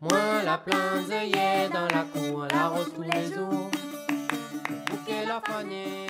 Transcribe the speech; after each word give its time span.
Moi 0.00 0.42
la 0.44 0.58
planzeillais 0.58 1.68
dans 1.72 1.86
la 1.86 2.04
cour, 2.04 2.46
la 2.50 2.68
rose 2.68 2.92
tous 2.94 3.02
les 3.02 3.32
jours. 3.32 3.70
Bouquet 4.90 5.26
la 5.26 5.40
panier, 5.40 6.06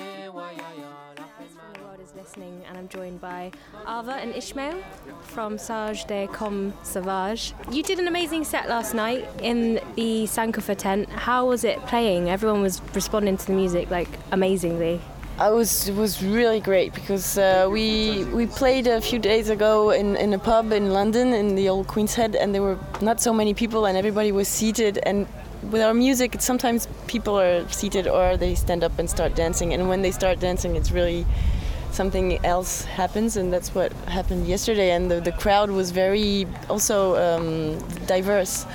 listening, 2.36 2.64
and 2.68 2.76
I'm 2.76 2.88
joined 2.88 3.20
by 3.20 3.52
Ava 3.86 4.14
and 4.14 4.34
Ishmael 4.34 4.82
from 5.22 5.56
Sage 5.56 6.04
de 6.06 6.26
Com 6.26 6.72
Sauvage. 6.82 7.52
You 7.70 7.82
did 7.82 7.98
an 8.00 8.08
amazing 8.08 8.44
set 8.44 8.68
last 8.68 8.94
night 8.94 9.28
in 9.40 9.74
the 9.94 10.24
Sankofa 10.24 10.76
tent. 10.76 11.08
How 11.10 11.46
was 11.46 11.64
it 11.64 11.78
playing? 11.86 12.30
Everyone 12.30 12.60
was 12.60 12.80
responding 12.94 13.36
to 13.36 13.46
the 13.46 13.52
music 13.52 13.90
like 13.90 14.08
amazingly. 14.32 15.00
I 15.38 15.50
was 15.50 15.88
it 15.88 15.94
was 15.94 16.22
really 16.22 16.60
great 16.60 16.92
because 16.94 17.38
uh, 17.38 17.68
we 17.70 18.24
we 18.32 18.46
played 18.46 18.86
a 18.86 19.00
few 19.00 19.18
days 19.18 19.48
ago 19.48 19.90
in, 19.90 20.16
in 20.16 20.32
a 20.32 20.38
pub 20.38 20.72
in 20.72 20.92
London 20.92 21.32
in 21.34 21.54
the 21.54 21.68
old 21.68 21.86
Queen's 21.86 22.14
Head 22.14 22.34
and 22.36 22.54
there 22.54 22.62
were 22.62 22.78
not 23.00 23.20
so 23.20 23.32
many 23.32 23.52
people 23.54 23.86
and 23.86 23.96
everybody 23.96 24.32
was 24.32 24.48
seated 24.48 24.98
and 24.98 25.26
with 25.70 25.82
our 25.82 25.94
music 25.94 26.36
sometimes 26.40 26.86
people 27.06 27.38
are 27.40 27.68
seated 27.68 28.06
or 28.06 28.36
they 28.36 28.54
stand 28.54 28.84
up 28.84 28.96
and 28.98 29.08
start 29.10 29.34
dancing 29.34 29.72
and 29.74 29.88
when 29.88 30.02
they 30.02 30.12
start 30.12 30.38
dancing 30.38 30.76
it's 30.76 30.92
really 30.92 31.26
something 31.94 32.44
else 32.44 32.84
happens 32.84 33.36
and 33.36 33.52
that's 33.52 33.74
what 33.74 33.92
happened 34.08 34.46
yesterday 34.46 34.90
and 34.90 35.10
the, 35.10 35.20
the 35.20 35.32
crowd 35.32 35.70
was 35.70 35.92
very 35.92 36.46
also 36.68 37.16
um, 37.16 37.78
diverse 38.06 38.66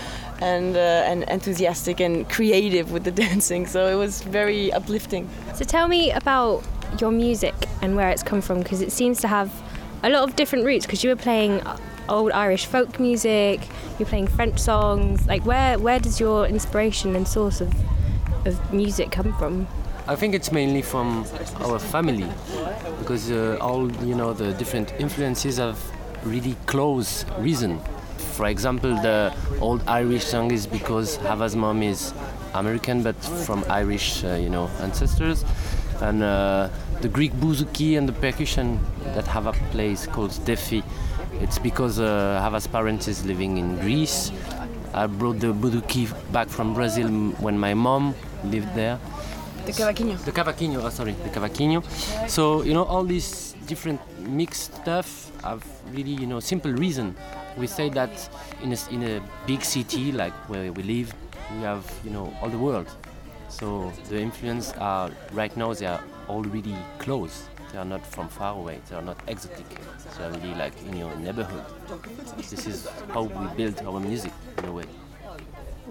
and 0.42 0.78
uh, 0.78 1.04
and 1.05 1.23
enthusiastic 1.23 2.00
and 2.00 2.30
creative 2.30 2.92
with 2.92 3.04
the 3.04 3.12
dancing 3.26 3.68
so 3.68 3.88
it 3.88 3.95
was 3.95 4.22
very 4.22 4.72
uplifting 4.72 5.30
So 5.55 5.66
tell 5.66 5.88
me 5.88 6.12
about 6.12 6.64
your 7.00 7.12
music 7.12 7.54
and 7.81 7.95
where 7.95 8.09
it's 8.09 8.23
come 8.23 8.42
from 8.42 8.59
because 8.59 8.81
it 8.81 8.92
seems 8.92 9.20
to 9.22 9.28
have 9.28 9.52
a 10.02 10.09
lot 10.09 10.23
of 10.23 10.36
different 10.36 10.66
roots 10.66 10.86
because 10.86 11.03
you 11.03 11.09
were 11.09 11.16
playing 11.16 11.62
old 12.08 12.31
Irish 12.31 12.66
folk 12.66 13.00
music, 13.00 13.67
you're 14.00 14.08
playing 14.08 14.28
French 14.28 14.59
songs. 14.59 15.28
Like 15.28 15.45
where 15.45 15.78
where 15.78 16.00
does 16.00 16.20
your 16.20 16.47
inspiration 16.47 17.16
and 17.16 17.28
source 17.28 17.62
of 17.62 17.73
of 18.45 18.73
music 18.73 19.12
come 19.12 19.34
from? 19.38 19.67
I 20.10 20.16
think 20.16 20.34
it's 20.34 20.52
mainly 20.52 20.82
from 20.82 21.24
our 21.62 21.78
family 21.78 22.28
because 22.98 23.30
uh, 23.30 23.60
all 23.62 23.92
you 24.04 24.16
know 24.16 24.34
the 24.34 24.54
different 24.54 24.92
influences 24.98 25.58
have 25.58 25.78
really 26.24 26.56
close 26.66 27.26
reason. 27.38 27.80
For 28.18 28.48
example, 28.48 28.96
the 28.96 29.32
old 29.62 29.84
Irish 29.88 30.24
song 30.24 30.50
is 30.50 30.66
because 30.66 31.20
Ava's 31.26 31.56
mom 31.56 31.84
is 31.84 32.12
American 32.56 33.04
but 33.04 33.18
from 33.46 33.64
Irish, 33.70 34.24
uh, 34.24 34.34
you 34.34 34.50
know, 34.50 34.68
ancestors, 34.80 35.46
and 36.02 36.24
uh, 36.24 36.70
the 37.02 37.08
Greek 37.08 37.32
bouzouki 37.34 37.96
and 37.96 38.10
the 38.10 38.14
percussion 38.14 38.80
that 39.14 39.28
Ava 39.28 39.54
plays 39.70 40.08
called 40.08 40.34
defi. 40.44 40.82
It's 41.34 41.60
because 41.60 42.00
uh, 42.00 42.42
Ava's 42.44 42.66
parents 42.66 43.08
is 43.08 43.28
living 43.28 43.58
in 43.58 43.78
Greece. 43.78 44.32
I 44.92 45.06
brought 45.06 45.40
the 45.40 45.54
bouzouki 45.54 46.10
back 46.32 46.50
from 46.50 46.74
Brazil 46.74 47.10
when 47.46 47.60
my 47.60 47.76
mom 47.76 48.16
lived 48.44 48.74
there. 48.74 48.98
The 49.72 49.84
cavaquinho 49.84 50.25
The 50.25 50.31
cavaquinho, 50.31 50.84
oh, 50.84 50.89
sorry, 50.89 51.14
the 51.23 51.30
cavaquinho. 51.30 51.84
So 52.30 52.64
you 52.64 52.73
know 52.73 52.84
all 52.84 53.03
these 53.03 53.53
different 53.67 54.02
mixed 54.20 54.75
stuff 54.75 55.31
have 55.44 55.64
really 55.92 56.12
you 56.12 56.28
know 56.28 56.39
simple 56.39 56.72
reason. 56.72 57.16
We 57.58 57.67
say 57.67 57.90
that 57.90 58.12
in 58.64 58.73
a, 58.73 58.78
in 58.92 59.03
a 59.03 59.22
big 59.45 59.64
city 59.64 60.12
like 60.12 60.34
where 60.50 60.72
we 60.72 60.84
live, 60.84 61.14
we 61.56 61.62
have 61.64 61.86
you 62.03 62.12
know 62.12 62.34
all 62.42 62.50
the 62.50 62.58
world. 62.58 62.90
So 63.50 63.92
the 64.09 64.20
influence 64.20 64.73
are 64.78 65.12
right 65.34 65.56
now 65.58 65.73
they 65.73 65.86
are 65.86 66.03
already 66.28 66.75
close. 67.00 67.47
They 67.72 67.78
are 67.78 67.86
not 67.86 68.06
from 68.06 68.28
far 68.30 68.56
away. 68.56 68.80
They 68.90 68.95
are 68.95 69.02
not 69.02 69.17
exotic. 69.28 69.66
They 70.17 70.23
are 70.23 70.31
really 70.31 70.56
like 70.56 70.73
in 70.88 70.97
your 70.97 71.16
neighborhood. 71.17 71.64
This 72.38 72.66
is 72.66 72.88
how 73.09 73.24
we 73.24 73.47
build 73.56 73.80
our 73.86 74.00
music 74.00 74.34
in 74.57 74.66
a 74.66 74.72
way. 74.72 74.86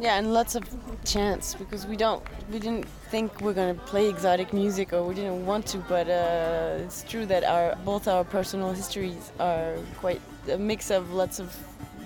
Yeah, 0.00 0.16
and 0.18 0.32
lots 0.32 0.54
of 0.54 0.64
chance 1.04 1.54
because 1.54 1.86
we 1.86 1.96
don't, 1.96 2.22
we 2.52 2.60
didn't 2.60 2.86
think 3.10 3.40
we're 3.40 3.52
gonna 3.52 3.74
play 3.74 4.08
exotic 4.08 4.52
music 4.52 4.92
or 4.92 5.02
we 5.02 5.14
didn't 5.14 5.44
want 5.44 5.66
to, 5.66 5.78
but 5.78 6.08
uh, 6.08 6.84
it's 6.84 7.02
true 7.02 7.26
that 7.26 7.42
our 7.42 7.76
both 7.84 8.06
our 8.06 8.22
personal 8.22 8.72
histories 8.72 9.32
are 9.40 9.74
quite 9.96 10.20
a 10.50 10.56
mix 10.56 10.90
of 10.90 11.12
lots 11.12 11.40
of 11.40 11.54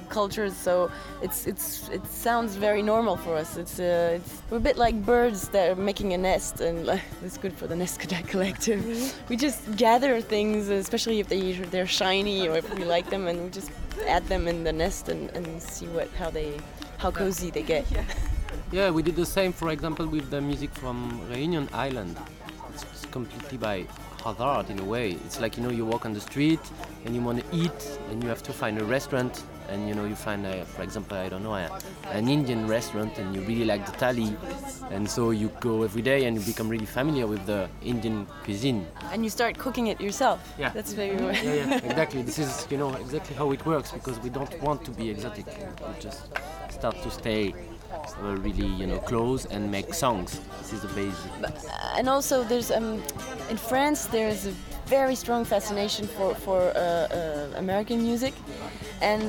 cultures. 0.09 0.57
So 0.57 0.91
it's 1.23 1.47
it's 1.47 1.89
it 1.89 2.07
sounds 2.07 2.57
very 2.57 2.83
normal 2.83 3.17
for 3.17 3.35
us. 3.37 3.57
It's 3.57 3.79
uh, 3.81 4.19
it's 4.19 4.43
we're 4.51 4.59
a 4.59 4.67
bit 4.69 4.77
like 4.77 4.95
birds 5.05 5.49
that 5.49 5.71
are 5.71 5.81
making 5.91 6.13
a 6.13 6.19
nest, 6.19 6.61
and 6.61 6.87
like, 6.87 7.03
it's 7.25 7.39
good 7.39 7.53
for 7.53 7.67
the 7.67 7.77
Nest 7.77 8.01
Collective. 8.29 8.83
We 9.29 9.37
just 9.37 9.61
gather 9.77 10.21
things, 10.21 10.69
especially 10.69 11.21
if 11.21 11.29
they 11.29 11.53
they're 11.73 11.93
shiny 12.03 12.49
or 12.49 12.57
if 12.57 12.73
we 12.75 12.85
like 12.85 13.11
them, 13.11 13.27
and 13.27 13.45
we 13.45 13.51
just 13.51 13.71
add 14.07 14.27
them 14.29 14.49
in 14.49 14.65
the 14.65 14.73
nest 14.73 15.09
and, 15.09 15.31
and 15.37 15.63
see 15.63 15.87
what 15.89 16.09
how 16.21 16.31
they 16.31 16.61
how 17.03 17.11
cozy 17.11 17.51
they 17.51 17.63
get. 17.63 17.85
Yeah, 18.71 18.91
we 18.91 19.03
did 19.03 19.17
the 19.17 19.27
same, 19.27 19.53
for 19.53 19.71
example, 19.71 20.07
with 20.07 20.31
the 20.31 20.41
music 20.41 20.71
from 20.73 21.21
Reunion 21.29 21.69
Island. 21.75 22.17
It's 22.73 22.85
it's 22.85 23.05
completely 23.07 23.59
by 23.59 23.87
hazard 24.25 24.71
in 24.71 24.79
a 24.79 24.85
way. 24.85 25.11
It's 25.27 25.41
like 25.41 25.57
you 25.57 25.63
know 25.65 25.71
you 25.71 25.85
walk 25.85 26.07
on 26.07 26.15
the 26.15 26.21
street 26.21 26.61
and 27.05 27.15
you 27.15 27.21
want 27.21 27.41
to 27.41 27.47
eat 27.53 27.99
and 28.09 28.23
you 28.23 28.29
have 28.29 28.43
to 28.45 28.53
find 28.53 28.81
a 28.81 28.85
restaurant 28.85 29.43
and 29.69 29.89
you 29.89 29.95
know 29.95 30.05
you 30.05 30.15
find, 30.15 30.47
a, 30.47 30.65
for 30.65 30.83
example, 30.83 31.17
I 31.17 31.29
don't 31.29 31.43
know, 31.43 31.55
a, 31.55 31.69
an 32.13 32.29
Indian 32.29 32.67
restaurant 32.69 33.19
and 33.19 33.35
you 33.35 33.41
really 33.43 33.65
like 33.65 33.85
the 33.85 33.93
thali, 33.93 34.31
and 34.91 35.09
so 35.09 35.31
you 35.31 35.49
go 35.61 35.83
every 35.83 36.03
day 36.03 36.25
and 36.27 36.37
you 36.37 36.43
become 36.43 36.69
really 36.69 36.87
familiar 36.87 37.27
with 37.27 37.45
the 37.47 37.69
Indian 37.83 38.27
cuisine. 38.45 38.87
And 39.11 39.25
you 39.25 39.31
start 39.31 39.59
cooking 39.59 39.89
it 39.89 40.01
yourself. 40.01 40.39
Yeah. 40.59 40.71
That's 40.71 40.93
very 40.93 41.17
Yeah, 41.17 41.55
yeah, 41.55 41.91
exactly. 41.91 42.23
This 42.23 42.39
is 42.39 42.67
you 42.71 42.79
know 42.79 42.95
exactly 42.95 43.35
how 43.37 43.51
it 43.53 43.65
works 43.67 43.91
because 43.91 44.19
we 44.21 44.31
don't 44.31 44.63
want 44.63 44.85
to 44.85 44.91
be 44.91 45.11
exotic. 45.11 45.47
We 45.47 46.01
just 46.01 46.29
start 46.83 47.01
to 47.01 47.11
stay 47.13 47.55
uh, 47.95 48.35
really 48.47 48.67
you 48.81 48.87
know 48.91 48.99
close 49.11 49.43
and 49.55 49.71
make 49.71 49.95
songs. 49.95 50.41
This 50.59 50.73
is 50.73 50.81
the 50.83 50.93
basic. 51.01 51.31
and 51.99 52.09
also 52.09 52.43
there's 52.51 52.71
um, 52.79 53.01
in 53.51 53.57
France 53.71 54.01
there's 54.07 54.47
a 54.47 54.55
very 54.99 55.15
strong 55.15 55.45
fascination 55.45 56.05
for 56.17 56.35
for 56.35 56.59
uh, 56.61 56.81
uh, 56.81 57.65
American 57.65 57.99
music, 58.03 58.35
and 59.01 59.23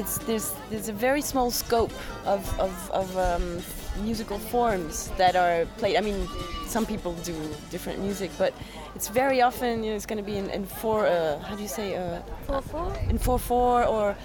it's 0.00 0.18
there's 0.26 0.48
there's 0.70 0.88
a 0.88 0.96
very 1.06 1.22
small 1.22 1.50
scope 1.50 1.92
of 2.34 2.42
of, 2.58 2.72
of 2.90 3.08
um, 3.16 3.62
musical 4.08 4.38
forms 4.38 5.10
that 5.16 5.34
are 5.36 5.64
played. 5.78 5.96
I 5.96 6.00
mean, 6.08 6.18
some 6.66 6.86
people 6.86 7.12
do 7.24 7.34
different 7.70 7.98
music, 8.00 8.30
but 8.38 8.52
it's 8.96 9.08
very 9.22 9.42
often 9.42 9.84
you 9.84 9.90
know 9.90 9.96
it's 9.96 10.06
going 10.10 10.24
to 10.24 10.30
be 10.32 10.38
in, 10.42 10.50
in 10.50 10.64
four. 10.66 11.06
Uh, 11.06 11.38
how 11.46 11.54
do 11.56 11.62
you 11.62 11.68
say? 11.78 11.88
Uh, 11.94 12.20
Four 12.46 12.62
four. 12.62 12.92
in 13.10 13.18
four 13.18 13.38
four 13.38 13.84
or 13.84 14.16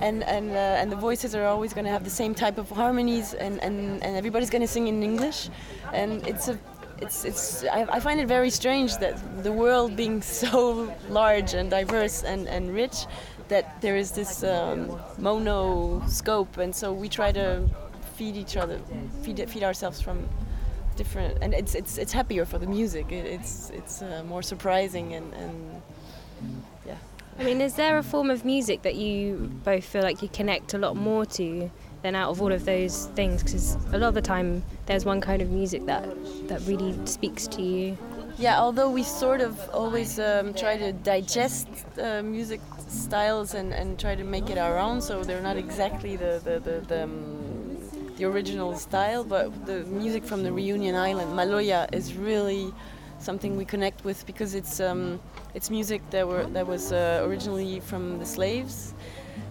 and 0.00 0.22
and 0.24 0.50
uh, 0.50 0.80
and 0.80 0.90
the 0.90 0.96
voices 0.96 1.34
are 1.34 1.46
always 1.46 1.72
going 1.72 1.84
to 1.84 1.90
have 1.90 2.04
the 2.04 2.10
same 2.10 2.34
type 2.34 2.58
of 2.58 2.68
harmonies 2.70 3.34
and 3.34 3.62
and, 3.62 4.02
and 4.02 4.16
everybody's 4.16 4.50
going 4.50 4.62
to 4.62 4.68
sing 4.68 4.88
in 4.88 5.02
English. 5.02 5.48
And 5.92 6.26
it's 6.26 6.48
a 6.48 6.58
it's 7.00 7.24
it's 7.24 7.64
I, 7.64 7.86
I 7.90 8.00
find 8.00 8.20
it 8.20 8.28
very 8.28 8.50
strange 8.50 8.96
that 8.98 9.42
the 9.42 9.52
world 9.52 9.96
being 9.96 10.22
so 10.42 10.94
large 11.08 11.54
and 11.54 11.70
diverse 11.70 12.22
and 12.22 12.48
and 12.48 12.74
rich 12.74 13.06
that 13.48 13.80
there 13.80 13.96
is 13.96 14.10
this 14.10 14.42
um, 14.42 14.98
mono 15.18 16.02
scope 16.08 16.56
and 16.58 16.74
so 16.74 16.92
we 16.92 17.08
try 17.08 17.30
to 17.30 17.68
feed 18.16 18.36
each 18.36 18.56
other 18.56 18.80
feed 19.22 19.48
feed 19.48 19.62
ourselves 19.62 20.00
from 20.00 20.28
different 20.96 21.38
and 21.42 21.54
it's 21.54 21.74
it's 21.74 21.98
it's 21.98 22.12
happier 22.12 22.44
for 22.44 22.58
the 22.58 22.66
music. 22.66 23.12
It, 23.12 23.26
it's 23.26 23.70
it's 23.70 24.02
uh, 24.02 24.24
more 24.26 24.42
surprising 24.42 25.14
and 25.14 25.32
and 25.34 25.82
yeah 26.86 26.96
I 27.38 27.44
mean, 27.44 27.60
is 27.60 27.74
there 27.74 27.98
a 27.98 28.02
form 28.02 28.30
of 28.30 28.46
music 28.46 28.82
that 28.82 28.94
you 28.94 29.50
both 29.62 29.84
feel 29.84 30.02
like 30.02 30.22
you 30.22 30.28
connect 30.28 30.72
a 30.72 30.78
lot 30.78 30.96
more 30.96 31.26
to 31.26 31.70
than 32.02 32.14
out 32.14 32.30
of 32.30 32.40
all 32.40 32.50
of 32.50 32.64
those 32.64 33.06
things? 33.14 33.42
Because 33.42 33.74
a 33.92 33.98
lot 33.98 34.08
of 34.08 34.14
the 34.14 34.22
time, 34.22 34.62
there's 34.86 35.04
one 35.04 35.20
kind 35.20 35.42
of 35.42 35.50
music 35.50 35.84
that 35.84 36.04
that 36.48 36.62
really 36.62 36.94
speaks 37.06 37.46
to 37.48 37.62
you. 37.62 37.98
Yeah, 38.38 38.58
although 38.58 38.90
we 38.90 39.02
sort 39.02 39.42
of 39.42 39.68
always 39.70 40.18
um, 40.18 40.54
try 40.54 40.78
to 40.78 40.92
digest 40.92 41.68
uh, 42.00 42.22
music 42.22 42.60
styles 42.88 43.52
and, 43.54 43.72
and 43.72 43.98
try 43.98 44.14
to 44.14 44.24
make 44.24 44.48
it 44.48 44.56
our 44.56 44.78
own, 44.78 45.02
so 45.02 45.22
they're 45.22 45.42
not 45.42 45.58
exactly 45.58 46.16
the 46.16 46.40
the, 46.42 46.58
the, 46.60 46.80
the, 46.86 47.02
um, 47.04 47.78
the 48.16 48.24
original 48.24 48.74
style, 48.76 49.24
but 49.24 49.66
the 49.66 49.84
music 49.84 50.24
from 50.24 50.42
the 50.42 50.52
Reunion 50.52 50.94
Island, 50.94 51.32
Maloya, 51.32 51.94
is 51.94 52.14
really 52.14 52.72
something 53.18 53.56
we 53.56 53.64
connect 53.64 54.04
with 54.04 54.24
because 54.26 54.54
it's 54.54 54.80
um, 54.80 55.20
it's 55.56 55.70
music 55.70 56.02
that 56.10 56.28
were 56.28 56.44
that 56.56 56.66
was 56.66 56.92
uh, 56.92 57.24
originally 57.26 57.80
from 57.80 58.18
the 58.18 58.26
slaves, 58.26 58.92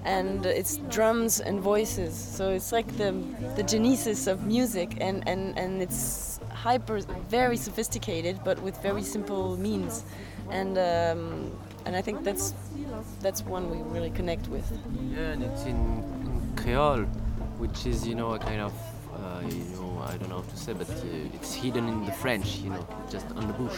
and 0.06 0.46
it's 0.46 0.78
drums 0.96 1.40
and 1.40 1.60
voices. 1.60 2.14
So 2.14 2.52
it's 2.52 2.72
like 2.72 2.88
the 2.98 3.12
the 3.56 3.64
genesis 3.64 4.28
of 4.28 4.46
music, 4.46 4.90
and 5.02 5.28
and 5.28 5.58
and 5.58 5.82
it's 5.82 6.40
hyper, 6.66 7.00
very 7.40 7.58
sophisticated, 7.58 8.40
but 8.46 8.62
with 8.62 8.76
very 8.84 9.02
simple 9.02 9.58
means, 9.58 10.04
and 10.52 10.78
um, 10.78 11.52
and 11.86 11.96
I 11.96 12.02
think 12.02 12.24
that's 12.24 12.54
that's 13.22 13.42
one 13.44 13.64
we 13.74 13.80
really 13.96 14.12
connect 14.12 14.48
with. 14.48 14.68
Yeah, 15.12 15.34
and 15.34 15.42
it's 15.44 15.64
in, 15.64 15.80
in 16.26 16.54
Creole, 16.56 17.06
which 17.58 17.88
is 17.88 18.08
you 18.08 18.14
know 18.14 18.34
a 18.34 18.40
kind 18.40 18.62
of 18.62 18.74
uh, 19.18 19.42
you 19.50 19.64
know 19.74 19.85
I 20.06 20.18
don't 20.18 20.30
know 20.30 20.42
how 20.42 20.50
to 20.50 20.58
say, 20.58 20.74
but 20.74 20.90
uh, 20.90 21.36
it's 21.36 21.54
hidden 21.54 21.88
in 21.88 22.06
the 22.06 22.12
French. 22.12 22.58
You 22.58 22.70
know, 22.70 22.88
just 23.10 23.26
on 23.36 23.48
the 23.48 23.54
bush. 23.54 23.78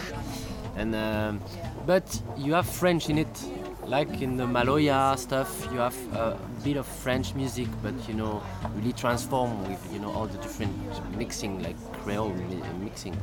And 0.76 0.94
um, 0.96 1.42
but 1.86 2.22
you 2.38 2.54
have 2.54 2.68
French 2.68 3.10
in 3.10 3.18
it, 3.18 3.44
like 3.86 4.22
in 4.22 4.38
the 4.38 4.46
Maloya 4.46 5.18
stuff. 5.18 5.68
You 5.72 5.80
have 5.80 5.98
a 6.14 6.38
bit 6.64 6.78
of 6.78 6.86
French 6.86 7.34
music, 7.34 7.68
but 7.82 7.94
you 8.08 8.14
know, 8.14 8.44
really 8.76 8.94
transform 8.94 9.68
with 9.70 9.82
you 9.94 10.00
know 10.00 10.12
all 10.12 10.28
the 10.28 10.38
different 10.40 10.74
mixing, 11.18 11.64
like 11.64 11.78
Creole 12.04 12.34
mi- 12.34 12.62
mixing. 12.84 13.16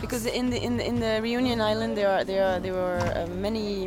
because 0.00 0.26
in 0.26 0.50
the 0.50 0.58
in 0.58 0.76
the, 0.78 0.84
in 0.84 0.98
the 0.98 1.20
reunion 1.22 1.60
island 1.60 1.96
there 1.96 2.10
are 2.10 2.24
there 2.24 2.44
are 2.44 2.58
there 2.60 2.74
were 2.74 2.98
uh, 3.14 3.26
many 3.36 3.86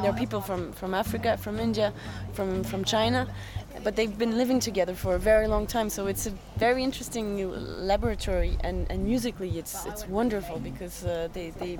there 0.00 0.10
are 0.12 0.16
people 0.18 0.40
from 0.40 0.72
from 0.72 0.94
Africa 0.94 1.36
from 1.36 1.58
India 1.60 1.92
from 2.32 2.64
from 2.64 2.82
China 2.84 3.26
but 3.84 3.96
they've 3.96 4.18
been 4.18 4.36
living 4.36 4.60
together 4.60 4.94
for 4.94 5.14
a 5.14 5.18
very 5.18 5.46
long 5.46 5.66
time 5.66 5.88
so 5.88 6.06
it's 6.06 6.26
a 6.26 6.32
very 6.56 6.82
interesting 6.82 7.50
laboratory 7.86 8.56
and, 8.60 8.90
and 8.90 9.04
musically 9.04 9.58
it's 9.58 9.86
it's 9.86 10.06
wonderful 10.08 10.58
because 10.58 11.04
uh, 11.04 11.28
they 11.32 11.50
they 11.60 11.78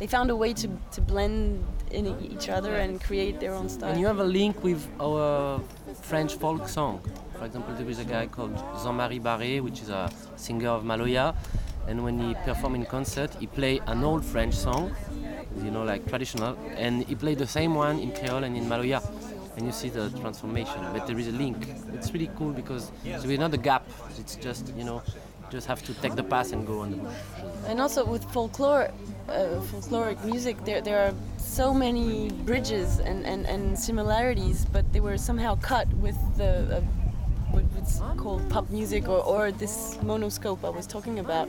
they 0.00 0.06
found 0.06 0.30
a 0.30 0.36
way 0.36 0.54
to, 0.54 0.68
to 0.92 1.00
blend 1.02 1.62
in 1.90 2.06
each 2.22 2.48
other 2.48 2.74
and 2.76 3.02
create 3.02 3.38
their 3.38 3.52
own 3.52 3.68
style. 3.68 3.90
And 3.90 4.00
you 4.00 4.06
have 4.06 4.18
a 4.18 4.24
link 4.24 4.64
with 4.64 4.82
our 4.98 5.60
French 6.00 6.36
folk 6.36 6.66
song. 6.68 7.02
For 7.38 7.44
example, 7.44 7.74
there 7.74 7.88
is 7.88 7.98
a 7.98 8.04
guy 8.06 8.26
called 8.26 8.56
Jean-Marie 8.82 9.20
Barré, 9.20 9.60
which 9.60 9.82
is 9.82 9.90
a 9.90 10.10
singer 10.36 10.70
of 10.70 10.84
Maloya, 10.84 11.34
and 11.86 12.02
when 12.02 12.18
he 12.18 12.34
perform 12.46 12.76
in 12.76 12.86
concert, 12.86 13.34
he 13.40 13.46
play 13.46 13.80
an 13.86 14.02
old 14.02 14.24
French 14.24 14.54
song, 14.54 14.94
you 15.62 15.70
know, 15.70 15.82
like 15.84 16.08
traditional, 16.08 16.56
and 16.76 17.04
he 17.04 17.14
played 17.14 17.36
the 17.38 17.46
same 17.46 17.74
one 17.74 17.98
in 17.98 18.10
Creole 18.12 18.44
and 18.44 18.56
in 18.56 18.64
Maloya. 18.64 19.02
And 19.56 19.66
you 19.66 19.72
see 19.72 19.88
the 19.88 20.10
transformation, 20.20 20.80
but 20.92 21.06
there 21.06 21.18
is 21.18 21.28
a 21.28 21.32
link. 21.32 21.68
It's 21.92 22.12
really 22.12 22.30
cool 22.36 22.52
because 22.52 22.92
there 23.04 23.30
is 23.30 23.38
not 23.38 23.52
a 23.52 23.58
gap. 23.58 23.88
It's 24.18 24.36
just 24.36 24.72
you 24.76 24.84
know, 24.84 25.02
just 25.50 25.66
have 25.66 25.82
to 25.84 25.94
take 25.94 26.14
the 26.14 26.22
pass 26.22 26.52
and 26.52 26.66
go 26.66 26.80
on 26.80 26.92
the. 26.92 26.98
And 27.68 27.80
also 27.80 28.04
with 28.04 28.24
folklore, 28.32 28.90
uh, 29.28 29.60
folkloric 29.70 30.24
music, 30.24 30.64
there 30.64 30.80
there 30.80 31.06
are 31.06 31.14
so 31.36 31.74
many 31.74 32.30
bridges 32.46 33.00
and, 33.00 33.26
and, 33.26 33.44
and 33.46 33.78
similarities, 33.78 34.64
but 34.64 34.90
they 34.92 35.00
were 35.00 35.18
somehow 35.18 35.56
cut 35.56 35.88
with 35.94 36.16
the 36.36 36.76
uh, 36.76 36.80
what's 37.80 38.00
called 38.20 38.48
pop 38.50 38.68
music 38.70 39.08
or, 39.08 39.24
or 39.24 39.52
this 39.52 39.96
monoscope 40.02 40.64
I 40.64 40.68
was 40.68 40.86
talking 40.86 41.18
about, 41.18 41.48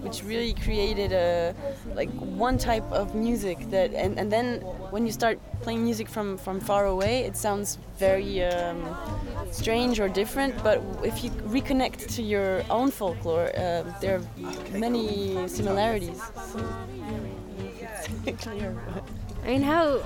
which 0.00 0.22
really 0.22 0.54
created 0.54 1.12
a 1.12 1.54
like 1.94 2.10
one 2.10 2.56
type 2.58 2.90
of 2.92 3.14
music 3.14 3.58
that 3.70 3.92
and, 3.94 4.18
and 4.18 4.30
then 4.30 4.60
when 4.90 5.06
you 5.06 5.12
start 5.12 5.38
playing 5.62 5.84
music 5.84 6.08
from, 6.08 6.38
from 6.38 6.60
far 6.60 6.86
away, 6.86 7.24
it 7.24 7.36
sounds 7.36 7.78
very 7.98 8.44
um, 8.44 8.96
strange 9.50 9.98
or 10.00 10.08
different. 10.08 10.62
But 10.62 10.82
if 11.04 11.24
you 11.24 11.30
reconnect 11.30 12.14
to 12.16 12.22
your 12.22 12.62
own 12.70 12.90
folklore, 12.90 13.50
uh, 13.56 13.84
there 14.00 14.16
are 14.16 14.78
many 14.78 15.48
similarities. 15.48 16.20
I 19.44 19.46
mean, 19.46 19.62
how 19.62 20.02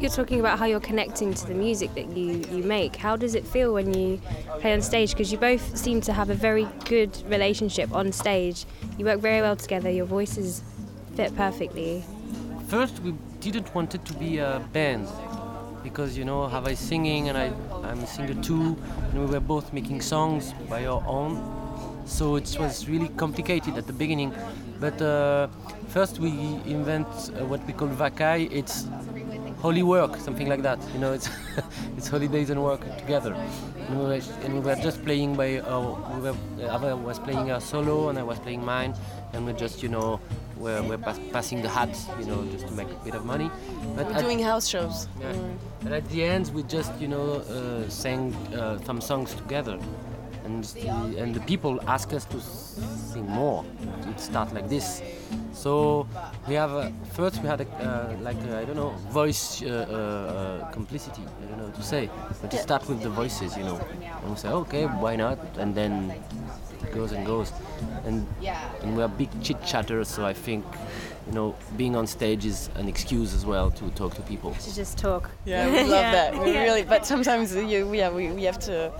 you're 0.00 0.10
talking 0.10 0.40
about 0.40 0.58
how 0.58 0.66
you're 0.66 0.80
connecting 0.80 1.34
to 1.34 1.46
the 1.46 1.54
music 1.54 1.94
that 1.94 2.16
you, 2.16 2.44
you 2.50 2.62
make. 2.62 2.96
How 2.96 3.16
does 3.16 3.34
it 3.34 3.46
feel 3.46 3.74
when 3.74 3.94
you 3.94 4.20
play 4.60 4.72
on 4.72 4.82
stage? 4.82 5.10
Because 5.12 5.32
you 5.32 5.38
both 5.38 5.76
seem 5.76 6.00
to 6.02 6.12
have 6.12 6.30
a 6.30 6.34
very 6.34 6.68
good 6.84 7.10
relationship 7.30 7.92
on 7.92 8.12
stage. 8.12 8.64
You 8.98 9.04
work 9.06 9.20
very 9.20 9.40
well 9.40 9.56
together. 9.56 9.90
Your 9.90 10.06
voices 10.06 10.62
fit 11.14 11.34
perfectly. 11.36 12.04
First, 12.68 13.00
we 13.00 13.14
didn't 13.40 13.74
want 13.74 13.94
it 13.94 14.04
to 14.04 14.12
be 14.14 14.38
a 14.38 14.60
band 14.72 15.08
because 15.82 16.18
you 16.18 16.24
know, 16.24 16.48
have 16.48 16.66
I 16.66 16.74
singing 16.74 17.28
and 17.28 17.38
I, 17.38 17.52
I'm 17.84 18.00
a 18.00 18.06
singer 18.06 18.34
too, 18.42 18.76
and 19.10 19.20
we 19.20 19.26
were 19.26 19.40
both 19.40 19.72
making 19.72 20.00
songs 20.00 20.52
by 20.68 20.84
our 20.84 21.02
own. 21.06 21.32
So 22.06 22.36
it 22.36 22.56
was 22.58 22.88
really 22.88 23.08
complicated 23.08 23.78
at 23.78 23.86
the 23.86 23.92
beginning. 23.92 24.34
But 24.80 25.00
uh, 25.00 25.48
first, 25.88 26.18
we 26.18 26.30
invent 26.66 27.06
uh, 27.06 27.46
what 27.46 27.64
we 27.66 27.72
call 27.72 27.88
vakai. 27.88 28.48
It's 28.50 28.86
holy 29.66 29.82
work, 29.82 30.16
something 30.28 30.48
like 30.48 30.62
that. 30.62 30.78
You 30.94 31.00
know, 31.00 31.12
it's 31.12 31.28
it's 31.96 32.08
holidays 32.08 32.50
and 32.50 32.62
work 32.62 32.82
together. 33.02 33.34
And 33.88 33.98
we 33.98 34.04
were, 34.10 34.20
and 34.44 34.54
we 34.54 34.60
were 34.60 34.76
just 34.76 34.98
playing 35.04 35.34
by 35.36 35.60
our, 35.60 35.88
we 36.14 36.20
were, 36.26 36.36
uh, 36.62 36.74
Ava 36.76 36.96
was 36.96 37.18
playing 37.18 37.48
her 37.48 37.60
solo 37.60 38.08
and 38.08 38.18
I 38.18 38.22
was 38.22 38.38
playing 38.38 38.64
mine, 38.64 38.94
and 39.32 39.44
we 39.46 39.52
just 39.64 39.82
you 39.82 39.88
know 39.88 40.20
we're, 40.56 40.82
we're 40.88 40.98
pass, 41.06 41.18
passing 41.32 41.62
the 41.62 41.68
hat, 41.68 41.94
you 42.20 42.26
know, 42.26 42.44
just 42.52 42.66
to 42.68 42.72
make 42.74 42.90
a 42.90 43.00
bit 43.04 43.14
of 43.14 43.24
money. 43.24 43.50
But 43.96 44.06
We're 44.06 44.12
at- 44.14 44.22
doing 44.26 44.38
house 44.50 44.66
shows. 44.68 45.08
yeah. 45.20 45.34
And 45.84 45.92
at 45.94 46.08
the 46.10 46.22
end, 46.24 46.50
we 46.54 46.62
just, 46.62 46.92
you 47.00 47.08
know, 47.08 47.26
uh, 47.56 47.88
sang 47.88 48.34
uh, 48.54 48.78
some 48.84 49.00
songs 49.00 49.34
together. 49.34 49.78
And 50.46 50.62
the, 50.64 51.18
and 51.22 51.34
the 51.34 51.40
people 51.40 51.80
ask 51.88 52.12
us 52.12 52.24
to 52.26 52.40
sing 52.40 53.26
more. 53.28 53.64
It 54.08 54.20
start 54.20 54.54
like 54.54 54.68
this. 54.68 55.02
So 55.52 56.06
we 56.46 56.54
have 56.54 56.70
a, 56.70 56.92
first 57.14 57.42
we 57.42 57.48
had 57.48 57.60
a, 57.62 57.66
uh, 57.66 58.16
like 58.22 58.36
I 58.50 58.60
I 58.60 58.64
don't 58.64 58.76
know 58.76 58.90
voice 59.10 59.60
uh, 59.62 59.66
uh, 59.66 59.72
uh, 59.72 60.70
complicity. 60.70 61.22
I 61.42 61.46
don't 61.48 61.58
know 61.58 61.64
what 61.64 61.74
to 61.74 61.82
say, 61.82 62.08
but 62.40 62.50
to 62.52 62.58
start 62.58 62.88
with 62.88 63.02
the 63.02 63.10
voices, 63.10 63.56
you 63.56 63.64
know. 63.64 63.78
And 64.22 64.30
we 64.30 64.36
say 64.36 64.50
okay, 64.62 64.84
why 65.04 65.16
not? 65.16 65.38
And 65.58 65.74
then 65.74 65.92
it 66.82 66.92
goes 66.94 67.10
and 67.12 67.26
goes. 67.26 67.52
And 68.04 68.26
and 68.82 68.96
we 68.96 69.02
are 69.02 69.08
big 69.08 69.30
chit 69.42 69.58
chatters, 69.64 70.08
so 70.08 70.24
I 70.24 70.34
think 70.34 70.64
you 71.26 71.32
know 71.34 71.56
being 71.76 71.96
on 71.96 72.06
stage 72.06 72.46
is 72.46 72.70
an 72.76 72.86
excuse 72.88 73.34
as 73.34 73.44
well 73.44 73.70
to 73.70 73.84
talk 74.00 74.14
to 74.14 74.22
people. 74.22 74.52
To 74.54 74.74
just 74.82 74.96
talk. 74.98 75.30
Yeah, 75.44 75.66
we 75.66 75.78
love 75.80 75.90
Yeah. 75.90 76.12
that. 76.18 76.44
We 76.44 76.52
Yeah. 76.52 76.62
really, 76.66 76.84
but 76.84 77.04
sometimes 77.06 77.54
you, 77.56 77.92
yeah, 77.94 78.10
we, 78.14 78.30
we 78.30 78.44
have 78.44 78.58
to. 78.70 78.92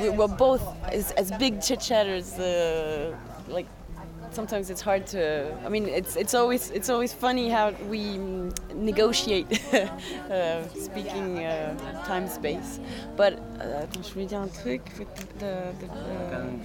We, 0.00 0.08
we're 0.10 0.28
both 0.28 0.62
as, 0.92 1.10
as 1.12 1.30
big 1.32 1.60
chit 1.62 1.80
chatters. 1.80 2.32
Uh, 2.38 3.16
like 3.48 3.66
sometimes 4.30 4.70
it's 4.70 4.80
hard 4.80 5.06
to. 5.08 5.56
I 5.64 5.68
mean, 5.68 5.88
it's 5.88 6.16
it's 6.16 6.34
always 6.34 6.70
it's 6.70 6.88
always 6.88 7.12
funny 7.12 7.48
how 7.48 7.70
we 7.88 8.18
negotiate 8.74 9.46
uh, 10.30 10.66
speaking 10.68 11.44
uh, 11.44 12.04
time 12.06 12.28
space. 12.28 12.80
But 13.16 13.34
uh, 13.60 13.86
attends, 13.86 14.14
uh, 15.42 15.72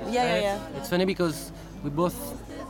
yeah, 0.09 0.11
yeah, 0.11 0.41
yeah. 0.41 0.77
It's 0.77 0.89
funny 0.89 1.05
because 1.05 1.51
we 1.83 1.89
both 1.89 2.17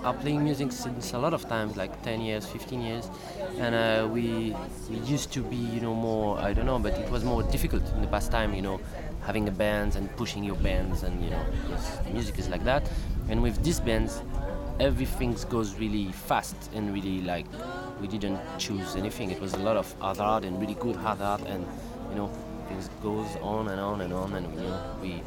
are 0.04 0.14
playing 0.14 0.44
music 0.44 0.72
since 0.72 1.14
a 1.14 1.18
lot 1.20 1.34
of 1.34 1.48
times, 1.48 1.76
like 1.76 2.02
10 2.04 2.22
years, 2.22 2.46
15 2.46 2.82
years, 2.82 3.10
and 3.58 3.76
uh, 3.76 4.08
we 4.08 4.56
we 4.90 4.98
used 5.00 5.32
to 5.34 5.42
be, 5.44 5.56
you 5.56 5.82
know, 5.82 5.94
more 5.94 6.38
I 6.40 6.54
don't 6.54 6.66
know, 6.66 6.80
but 6.80 6.94
it 6.98 7.10
was 7.10 7.24
more 7.24 7.44
difficult 7.44 7.84
in 7.96 8.02
the 8.02 8.08
past 8.08 8.32
time, 8.32 8.54
you 8.54 8.62
know, 8.62 8.80
having 9.24 9.48
a 9.48 9.52
band 9.52 9.96
and 9.96 10.14
pushing 10.16 10.44
your 10.44 10.56
bands, 10.58 11.04
and 11.04 11.24
you 11.24 11.30
know, 11.30 11.44
because 11.64 12.00
music 12.14 12.40
is 12.40 12.50
like 12.50 12.64
that. 12.64 12.90
And 13.30 13.42
with 13.42 13.64
these 13.64 13.80
bands, 13.80 14.22
everything 14.80 15.36
goes 15.50 15.76
really 15.76 16.12
fast 16.12 16.56
and 16.74 16.94
really 16.94 17.22
like 17.22 17.46
we 18.02 18.08
didn't 18.08 18.40
choose 18.58 18.96
anything. 18.96 19.30
It 19.30 19.42
was 19.42 19.54
a 19.54 19.60
lot 19.60 19.78
of 19.78 19.92
hard 20.00 20.20
art 20.20 20.46
and 20.46 20.60
really 20.60 20.76
good 20.76 20.96
hard 20.96 21.22
art, 21.22 21.42
and 21.42 21.66
you 22.10 22.16
know, 22.16 22.32
things 22.68 22.90
goes 23.04 23.28
on 23.42 23.68
and 23.68 23.80
on 23.80 24.02
and 24.02 24.14
on, 24.14 24.34
and 24.34 24.54
you 24.56 24.62
know, 24.62 24.96
we 25.02 25.22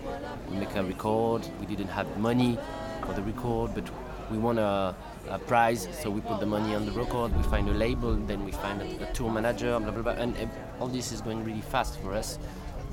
we 0.50 0.56
make 0.56 0.74
a 0.74 0.82
record. 0.82 1.46
We 1.60 1.66
didn't 1.66 1.88
have 1.88 2.16
money 2.18 2.58
for 3.06 3.12
the 3.12 3.22
record, 3.22 3.74
but 3.74 3.84
we 4.30 4.38
won 4.38 4.58
a, 4.58 4.94
a 5.28 5.38
prize, 5.38 5.86
so 6.00 6.08
we 6.10 6.20
put 6.22 6.40
the 6.40 6.46
money 6.46 6.74
on 6.74 6.86
the 6.86 6.92
record. 6.92 7.36
We 7.36 7.42
find 7.44 7.68
a 7.68 7.74
label, 7.74 8.14
then 8.14 8.44
we 8.44 8.52
find 8.52 8.80
a, 8.80 9.08
a 9.08 9.12
tour 9.12 9.30
manager, 9.30 9.78
blah 9.78 9.90
blah 9.90 10.02
blah, 10.02 10.12
and 10.12 10.34
all 10.80 10.88
this 10.88 11.12
is 11.12 11.20
going 11.20 11.44
really 11.44 11.60
fast 11.60 11.98
for 12.00 12.14
us. 12.14 12.38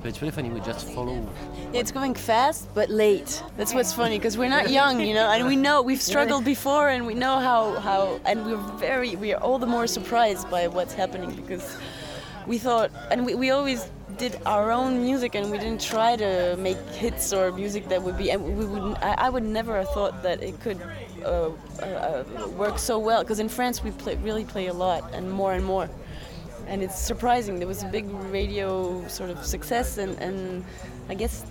But 0.01 0.07
it's 0.07 0.21
really 0.21 0.31
funny. 0.31 0.49
We 0.49 0.61
just 0.61 0.87
follow. 0.87 1.27
It's 1.73 1.91
going 1.91 2.15
fast 2.15 2.69
but 2.73 2.89
late. 2.89 3.43
That's 3.57 3.73
what's 3.73 3.93
funny 3.93 4.17
because 4.17 4.37
we're 4.37 4.49
not 4.49 4.69
young, 4.69 5.01
you 5.01 5.13
know, 5.13 5.29
and 5.29 5.45
we 5.45 5.57
know 5.57 5.81
we've 5.81 6.01
struggled 6.01 6.45
before, 6.45 6.89
and 6.89 7.05
we 7.05 7.13
know 7.13 7.39
how 7.39 7.79
how, 7.79 8.19
and 8.25 8.45
we're 8.45 8.63
very 8.77 9.15
we 9.17 9.33
are 9.33 9.41
all 9.41 9.59
the 9.59 9.67
more 9.67 9.87
surprised 9.87 10.49
by 10.49 10.67
what's 10.67 10.93
happening 10.93 11.35
because 11.35 11.77
we 12.47 12.57
thought, 12.57 12.91
and 13.11 13.25
we, 13.25 13.35
we 13.35 13.51
always 13.51 13.89
did 14.17 14.39
our 14.45 14.71
own 14.71 15.01
music, 15.01 15.35
and 15.35 15.51
we 15.51 15.57
didn't 15.57 15.81
try 15.81 16.15
to 16.15 16.55
make 16.57 16.77
hits 16.91 17.33
or 17.33 17.51
music 17.51 17.89
that 17.89 18.01
would 18.01 18.17
be, 18.17 18.31
and 18.31 18.57
we 18.57 18.65
would 18.65 18.95
I, 19.01 19.15
I 19.25 19.29
would 19.29 19.43
never 19.43 19.77
have 19.77 19.89
thought 19.89 20.23
that 20.23 20.41
it 20.41 20.59
could. 20.61 20.79
Uh, 21.25 21.49
uh, 21.81 21.85
uh, 21.85 22.47
work 22.55 22.79
so 22.79 22.97
well 22.97 23.23
because 23.23 23.39
in 23.39 23.49
France 23.49 23.83
we 23.83 23.91
play, 23.91 24.15
really 24.23 24.45
play 24.45 24.67
a 24.67 24.73
lot 24.73 25.13
and 25.13 25.29
more 25.29 25.51
and 25.51 25.65
more 25.65 25.89
and 26.69 26.83
it's 26.83 26.99
surprising. 26.99 27.59
There 27.59 27.67
was 27.67 27.83
a 27.83 27.87
big 27.87 28.09
radio 28.31 29.05
sort 29.07 29.29
of 29.29 29.45
success, 29.45 29.97
and, 29.97 30.17
and 30.19 30.63
I 31.09 31.15
guess 31.15 31.43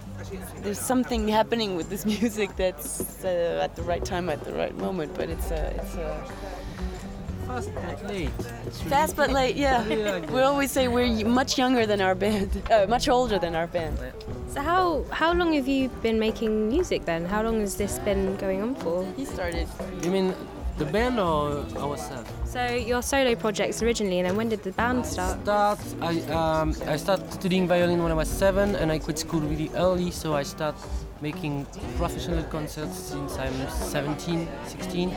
there's 0.62 0.78
something 0.80 1.28
happening 1.28 1.74
with 1.76 1.90
this 1.90 2.06
music 2.20 2.56
that's 2.56 3.24
uh, 3.24 3.60
at 3.62 3.76
the 3.76 3.82
right 3.82 4.04
time, 4.04 4.30
at 4.30 4.44
the 4.44 4.52
right 4.52 4.76
moment. 4.76 5.14
But 5.14 5.28
it's 5.28 5.50
uh, 5.50 5.72
it's 5.76 5.96
uh, 5.96 6.30
Fast 7.48 7.70
but 7.74 8.06
late. 8.08 8.30
Fast 8.90 9.16
but 9.16 9.30
late. 9.30 9.56
Yeah, 9.56 9.86
Yeah, 9.88 10.20
we 10.30 10.40
always 10.40 10.70
say 10.70 10.86
we're 10.86 11.24
much 11.24 11.56
younger 11.56 11.86
than 11.86 12.00
our 12.02 12.14
band, 12.14 12.50
uh, 12.70 12.86
much 12.88 13.08
older 13.08 13.38
than 13.38 13.54
our 13.54 13.66
band. 13.66 13.98
So 14.48 14.60
how 14.60 15.04
how 15.10 15.32
long 15.32 15.54
have 15.54 15.66
you 15.66 15.88
been 16.02 16.18
making 16.18 16.68
music 16.68 17.06
then? 17.06 17.24
How 17.24 17.42
long 17.42 17.60
has 17.60 17.76
this 17.76 17.98
been 18.00 18.36
going 18.36 18.60
on 18.62 18.74
for? 18.74 19.06
He 19.16 19.24
started. 19.24 19.66
You 20.02 20.10
mean 20.10 20.34
the 20.78 20.86
band 20.86 21.18
or 21.18 21.64
ourselves? 21.76 22.30
So 22.44 22.64
your 22.74 23.02
solo 23.02 23.34
projects 23.34 23.82
originally, 23.82 24.18
and 24.20 24.28
then 24.28 24.36
when 24.36 24.48
did 24.48 24.62
the 24.62 24.72
band 24.72 25.04
start? 25.04 25.40
Start. 25.42 25.78
I 26.00 26.20
um, 26.32 26.74
I 26.86 26.96
started 26.96 27.30
studying 27.32 27.68
violin 27.68 28.02
when 28.02 28.12
I 28.12 28.14
was 28.14 28.28
seven, 28.28 28.76
and 28.76 28.90
I 28.90 28.98
quit 28.98 29.18
school 29.18 29.40
really 29.40 29.70
early. 29.74 30.10
So 30.10 30.34
I 30.34 30.44
start 30.44 30.76
making 31.20 31.66
professional 31.96 32.44
concerts 32.44 32.96
since 32.96 33.36
I'm 33.38 33.68
17, 33.68 34.48
16, 34.66 35.12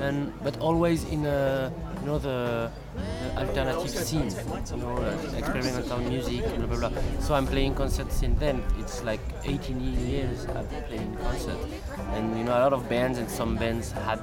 and 0.00 0.32
but 0.42 0.58
always 0.60 1.04
in 1.04 1.26
a 1.26 1.72
you 2.00 2.06
know 2.06 2.18
the, 2.18 2.70
the 2.96 3.40
alternative 3.40 3.90
scene, 3.90 4.30
you 4.70 4.76
know, 4.76 4.96
uh, 4.96 5.36
experimental 5.36 5.98
music, 5.98 6.44
blah 6.56 6.66
blah 6.66 6.88
blah. 6.88 7.02
So 7.20 7.34
I'm 7.34 7.46
playing 7.46 7.74
concerts 7.74 8.16
since 8.16 8.38
then. 8.38 8.62
It's 8.78 9.02
like 9.02 9.20
18 9.44 9.80
years 10.06 10.46
I've 10.46 10.70
been 10.70 10.82
playing 10.84 11.16
concerts, 11.16 11.66
and 12.12 12.38
you 12.38 12.44
know 12.44 12.52
a 12.52 12.62
lot 12.64 12.72
of 12.72 12.88
bands 12.88 13.18
and 13.18 13.28
some 13.28 13.56
bands 13.56 13.92
had 13.92 14.20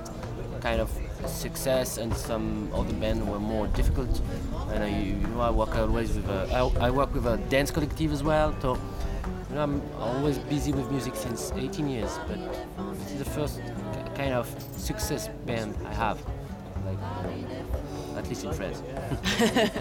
kind 0.61 0.79
of 0.79 0.89
success 1.25 1.97
and 1.97 2.15
some 2.15 2.71
other 2.73 2.93
bands 2.93 3.23
were 3.27 3.39
more 3.39 3.67
difficult. 3.67 4.21
And 4.69 4.83
I, 4.83 4.87
you 4.87 5.15
know, 5.15 5.41
I 5.41 5.49
work 5.49 5.75
always 5.75 6.13
with 6.15 6.29
a, 6.29 6.47
I, 6.53 6.87
I 6.87 6.89
work 6.89 7.13
with 7.13 7.25
a 7.25 7.37
dance 7.49 7.71
collective 7.71 8.11
as 8.11 8.23
well. 8.23 8.55
So 8.61 8.77
you 9.49 9.55
know, 9.55 9.63
I'm 9.63 9.81
always 9.99 10.37
busy 10.37 10.71
with 10.71 10.89
music 10.91 11.15
since 11.15 11.51
18 11.55 11.89
years, 11.89 12.17
but 12.27 12.39
this 12.99 13.11
is 13.11 13.19
the 13.19 13.25
first 13.25 13.61
kind 14.15 14.33
of 14.33 14.47
success 14.77 15.29
band 15.45 15.75
I 15.85 15.93
have, 15.93 16.19
like 16.85 16.99
at 18.21 18.29
least 18.29 18.43
in 18.43 18.53
France. 18.53 18.81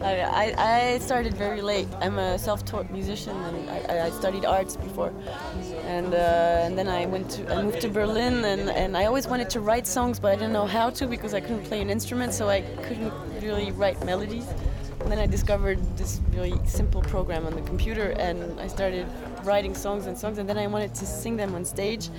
I, 0.00 0.54
I 0.58 0.98
started 0.98 1.34
very 1.34 1.62
late. 1.62 1.88
I'm 2.00 2.18
a 2.18 2.38
self-taught 2.38 2.90
musician, 2.90 3.36
and 3.36 3.70
I, 3.70 4.06
I 4.06 4.10
studied 4.10 4.44
arts 4.44 4.76
before, 4.76 5.12
and 5.84 6.14
uh, 6.14 6.64
and 6.66 6.78
then 6.78 6.88
I 6.88 7.06
went 7.06 7.30
to 7.32 7.40
I 7.52 7.62
moved 7.62 7.80
to 7.80 7.88
Berlin, 7.88 8.44
and, 8.44 8.70
and 8.70 8.96
I 8.96 9.06
always 9.06 9.26
wanted 9.26 9.50
to 9.50 9.60
write 9.60 9.86
songs, 9.86 10.20
but 10.20 10.30
I 10.32 10.36
didn't 10.36 10.52
know 10.52 10.66
how 10.66 10.90
to 10.90 11.06
because 11.06 11.34
I 11.34 11.40
couldn't 11.40 11.64
play 11.64 11.80
an 11.80 11.90
instrument, 11.90 12.32
so 12.34 12.48
I 12.48 12.60
couldn't 12.86 13.12
really 13.40 13.70
write 13.72 14.04
melodies. 14.04 14.46
And 15.00 15.12
then 15.12 15.18
I 15.18 15.26
discovered 15.26 15.78
this 15.96 16.20
really 16.32 16.54
simple 16.66 17.02
program 17.02 17.46
on 17.46 17.54
the 17.54 17.62
computer, 17.62 18.10
and 18.18 18.60
I 18.60 18.66
started 18.66 19.06
writing 19.42 19.74
songs 19.74 20.06
and 20.06 20.18
songs, 20.18 20.38
and 20.38 20.48
then 20.48 20.58
I 20.58 20.66
wanted 20.66 20.94
to 20.96 21.06
sing 21.06 21.36
them 21.36 21.54
on 21.54 21.64
stage 21.64 22.10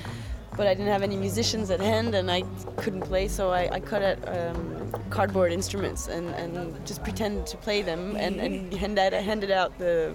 but 0.60 0.68
I 0.68 0.74
didn't 0.74 0.92
have 0.92 1.04
any 1.04 1.16
musicians 1.16 1.72
at 1.72 1.80
hand 1.80 2.14
and 2.14 2.30
I 2.30 2.42
couldn't 2.76 3.04
play, 3.04 3.30
so 3.30 3.50
I, 3.50 3.70
I 3.72 3.80
cut 3.80 4.02
out 4.02 4.18
um, 4.28 4.94
cardboard 5.10 5.54
instruments 5.54 6.10
and, 6.10 6.28
and 6.36 6.86
just 6.86 7.02
pretended 7.02 7.48
to 7.48 7.56
play 7.56 7.82
them 7.82 8.18
and, 8.18 8.42
and 8.42 8.74
handed, 8.74 9.14
handed 9.14 9.52
out 9.52 9.78
the 9.80 10.14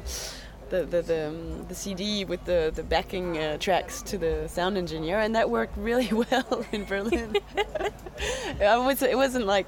the 0.69 0.85
the, 0.85 1.01
the, 1.01 1.29
um, 1.29 1.67
the 1.69 1.75
CD 1.75 2.27
with 2.27 2.45
the 2.45 2.71
the 2.75 2.83
backing 2.83 3.39
uh, 3.39 3.57
tracks 3.57 4.03
to 4.03 4.19
the 4.19 4.47
sound 4.47 4.77
engineer, 4.77 5.19
and 5.21 5.35
that 5.35 5.49
worked 5.49 5.79
really 5.79 6.11
well 6.31 6.67
in 6.73 6.85
Berlin. 6.85 7.37
Was, 8.61 9.01
it 9.01 9.17
wasn't 9.17 9.47
like 9.47 9.67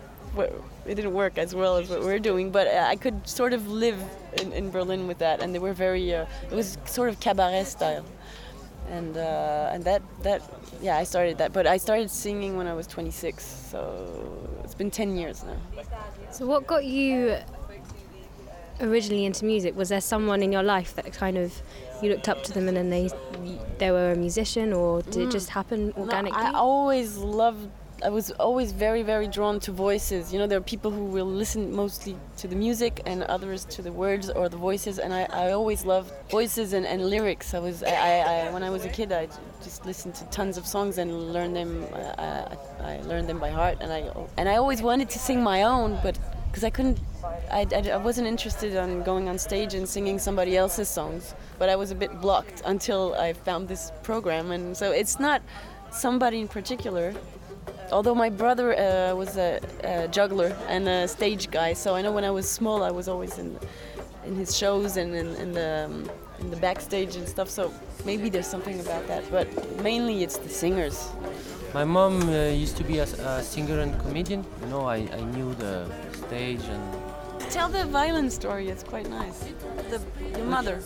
it 0.87 0.95
didn't 0.95 1.15
work 1.15 1.39
as 1.39 1.55
well 1.55 1.77
as 1.79 1.89
what 1.89 2.03
we're 2.03 2.19
doing, 2.19 2.51
but 2.51 2.67
uh, 2.67 2.85
I 2.87 2.97
could 2.97 3.27
sort 3.27 3.55
of 3.55 3.67
live 3.67 3.99
in, 4.43 4.53
in 4.53 4.71
Berlin 4.71 5.07
with 5.07 5.19
that, 5.19 5.41
and 5.41 5.55
they 5.55 5.59
were 5.59 5.73
very. 5.73 6.15
Uh, 6.15 6.27
it 6.51 6.55
was 6.55 6.77
sort 6.85 7.09
of 7.09 7.19
cabaret 7.19 7.65
style 7.65 8.05
and 8.91 9.17
uh, 9.17 9.71
and 9.73 9.85
that 9.85 10.03
that 10.23 10.43
yeah 10.81 10.97
I 10.97 11.05
started 11.05 11.39
that 11.39 11.53
but 11.53 11.67
I 11.67 11.77
started 11.77 12.11
singing 12.11 12.57
when 12.57 12.67
I 12.67 12.75
was 12.75 12.87
26 12.87 13.45
so 13.45 14.61
it's 14.65 14.75
been 14.75 14.91
10 14.91 15.17
years 15.17 15.45
now. 15.45 15.57
So 16.31 16.47
what 16.47 16.67
got 16.67 16.85
you 16.85 17.39
originally 18.81 19.25
into 19.25 19.45
music? 19.45 19.77
Was 19.77 19.89
there 19.89 20.01
someone 20.01 20.43
in 20.43 20.53
your 20.53 20.63
life 20.63 20.95
that 20.97 21.13
kind 21.13 21.39
of 21.39 21.63
you 22.03 22.11
looked 22.11 22.29
up 22.29 22.43
to 22.45 22.53
them 22.53 22.69
and 22.69 22.77
then 22.77 22.91
they 22.91 23.11
they 23.79 23.91
were 23.91 24.13
a 24.13 24.17
musician 24.17 24.73
or 24.73 25.03
did 25.03 25.15
mm. 25.15 25.27
it 25.27 25.31
just 25.31 25.51
happen 25.51 25.93
organically 25.97 26.43
no, 26.43 26.49
I 26.49 26.53
always 26.53 27.17
loved 27.17 27.71
I 28.05 28.11
was 28.11 28.31
always 28.33 28.73
very, 28.73 29.03
very 29.03 29.27
drawn 29.27 29.59
to 29.61 29.73
voices. 29.73 30.31
You 30.31 30.39
know, 30.39 30.47
there 30.47 30.59
are 30.59 30.69
people 30.75 30.91
who 30.91 31.07
will 31.07 31.27
listen 31.27 31.75
mostly 31.75 32.15
to 32.37 32.47
the 32.47 32.55
music 32.55 33.01
and 33.07 33.23
others 33.23 33.65
to 33.67 33.81
the 33.81 33.91
words 33.91 34.29
or 34.29 34.51
the 34.51 34.57
voices. 34.59 34.99
And 34.99 35.15
I, 35.15 35.27
I 35.31 35.53
always 35.53 35.87
loved 35.87 36.13
voices 36.31 36.75
and, 36.75 36.85
and 36.85 37.09
lyrics. 37.09 37.55
I 37.55 37.59
was, 37.59 37.83
I, 37.83 37.89
I, 37.89 38.53
when 38.53 38.63
I 38.63 38.69
was 38.69 38.85
a 38.85 38.91
kid, 38.91 39.13
I 39.13 39.29
just 39.65 39.87
listened 39.87 40.15
to 40.17 40.25
tons 40.27 40.59
of 40.59 40.67
songs 40.67 40.99
and 40.99 41.33
learned 41.33 41.57
them. 41.57 41.87
I, 41.95 42.57
I 42.81 43.01
learned 43.03 43.29
them 43.29 43.39
by 43.39 43.49
heart. 43.49 43.79
And 43.81 43.91
I, 43.91 44.11
and 44.37 44.47
I 44.47 44.57
always 44.57 44.83
wanted 44.83 45.09
to 45.11 45.19
sing 45.19 45.43
my 45.43 45.63
own, 45.63 45.99
but 46.03 46.19
because 46.49 46.65
I 46.65 46.71
couldn't, 46.71 46.99
I, 47.51 47.67
I 47.93 47.97
wasn't 47.97 48.27
interested 48.27 48.75
in 48.75 49.05
going 49.05 49.29
on 49.31 49.39
stage 49.39 49.73
and 49.73 49.89
singing 49.89 50.19
somebody 50.19 50.55
else's 50.55 50.91
songs. 50.91 51.35
But 51.59 51.71
I 51.71 51.77
was 51.77 51.93
a 51.93 51.95
bit 51.95 52.21
blocked 52.21 52.61
until 52.67 53.15
I 53.15 53.33
found 53.33 53.69
this 53.69 53.91
program. 54.03 54.51
And 54.51 54.77
so 54.77 54.93
it's 54.93 55.19
not 55.19 55.41
somebody 55.91 56.41
in 56.41 56.49
particular 56.49 57.15
although 57.93 58.15
my 58.15 58.29
brother 58.29 58.77
uh, 58.77 59.15
was 59.15 59.37
a, 59.37 59.61
a, 59.85 60.09
juggler 60.09 60.57
and 60.69 60.89
a 60.89 61.09
stage 61.09 61.51
guy, 61.51 61.73
so 61.73 61.95
I 61.95 62.03
know 62.03 62.13
when 62.13 62.25
I 62.25 62.31
was 62.31 62.49
small, 62.49 62.83
I 62.83 62.91
was 62.91 63.09
always 63.09 63.39
in 63.39 63.59
in 64.25 64.35
his 64.35 64.57
shows 64.57 64.97
and 64.97 65.15
in, 65.15 65.35
in 65.37 65.53
the 65.53 65.85
um, 65.87 66.11
in 66.41 66.51
the 66.51 66.57
backstage 66.57 67.17
and 67.17 67.29
stuff. 67.29 67.49
So 67.49 67.73
maybe 68.05 68.29
there's 68.29 68.47
something 68.47 68.81
about 68.81 69.07
that, 69.09 69.23
but 69.31 69.47
mainly 69.83 70.23
it's 70.23 70.37
the 70.37 70.49
singers. 70.49 71.11
My 71.75 71.85
mom 71.85 72.29
uh, 72.29 72.49
used 72.49 72.77
to 72.79 72.85
be 72.85 72.99
a, 72.99 73.05
a, 73.05 73.43
singer 73.43 73.81
and 73.81 73.99
comedian. 74.01 74.45
You 74.63 74.67
know, 74.69 74.87
I, 74.87 74.97
I 74.97 75.21
knew 75.35 75.55
the 75.55 75.87
stage 76.13 76.63
and. 76.65 77.51
Tell 77.51 77.69
the 77.69 77.85
violin 77.85 78.31
story. 78.31 78.69
It's 78.69 78.83
quite 78.83 79.09
nice. 79.09 79.45
The, 79.91 80.01
your 80.37 80.47
mother. 80.47 80.83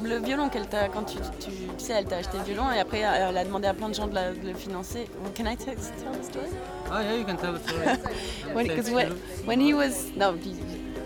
Le 0.00 0.18
violon 0.18 0.48
qu'elle 0.48 0.68
t'a 0.68 0.88
quand 0.88 1.04
tu, 1.04 1.18
tu, 1.38 1.50
tu, 1.50 1.84
sais 1.84 1.92
elle 1.94 2.06
t'a 2.06 2.16
acheté 2.16 2.38
le 2.38 2.44
violon 2.44 2.70
et 2.70 2.78
après 2.78 3.00
elle 3.00 3.36
a 3.36 3.44
demandé 3.44 3.66
à 3.66 3.74
plein 3.74 3.88
de 3.88 3.94
gens 3.94 4.06
de, 4.06 4.14
la, 4.14 4.32
de 4.32 4.48
le 4.48 4.54
financer. 4.54 5.06
Can 5.36 5.46
I 5.46 5.56
tell 5.56 5.74
the 5.74 6.24
story? 6.24 6.46
Oh 6.90 7.00
yeah, 7.00 7.14
you 7.14 7.24
can 7.24 7.36
tell 7.36 7.52
the 7.52 7.60
story. 7.60 8.66
Because 8.68 8.90
when, 8.96 9.10
when, 9.44 9.60
he 9.60 9.74
was 9.74 10.10
no, 10.16 10.34
you, 10.34 10.54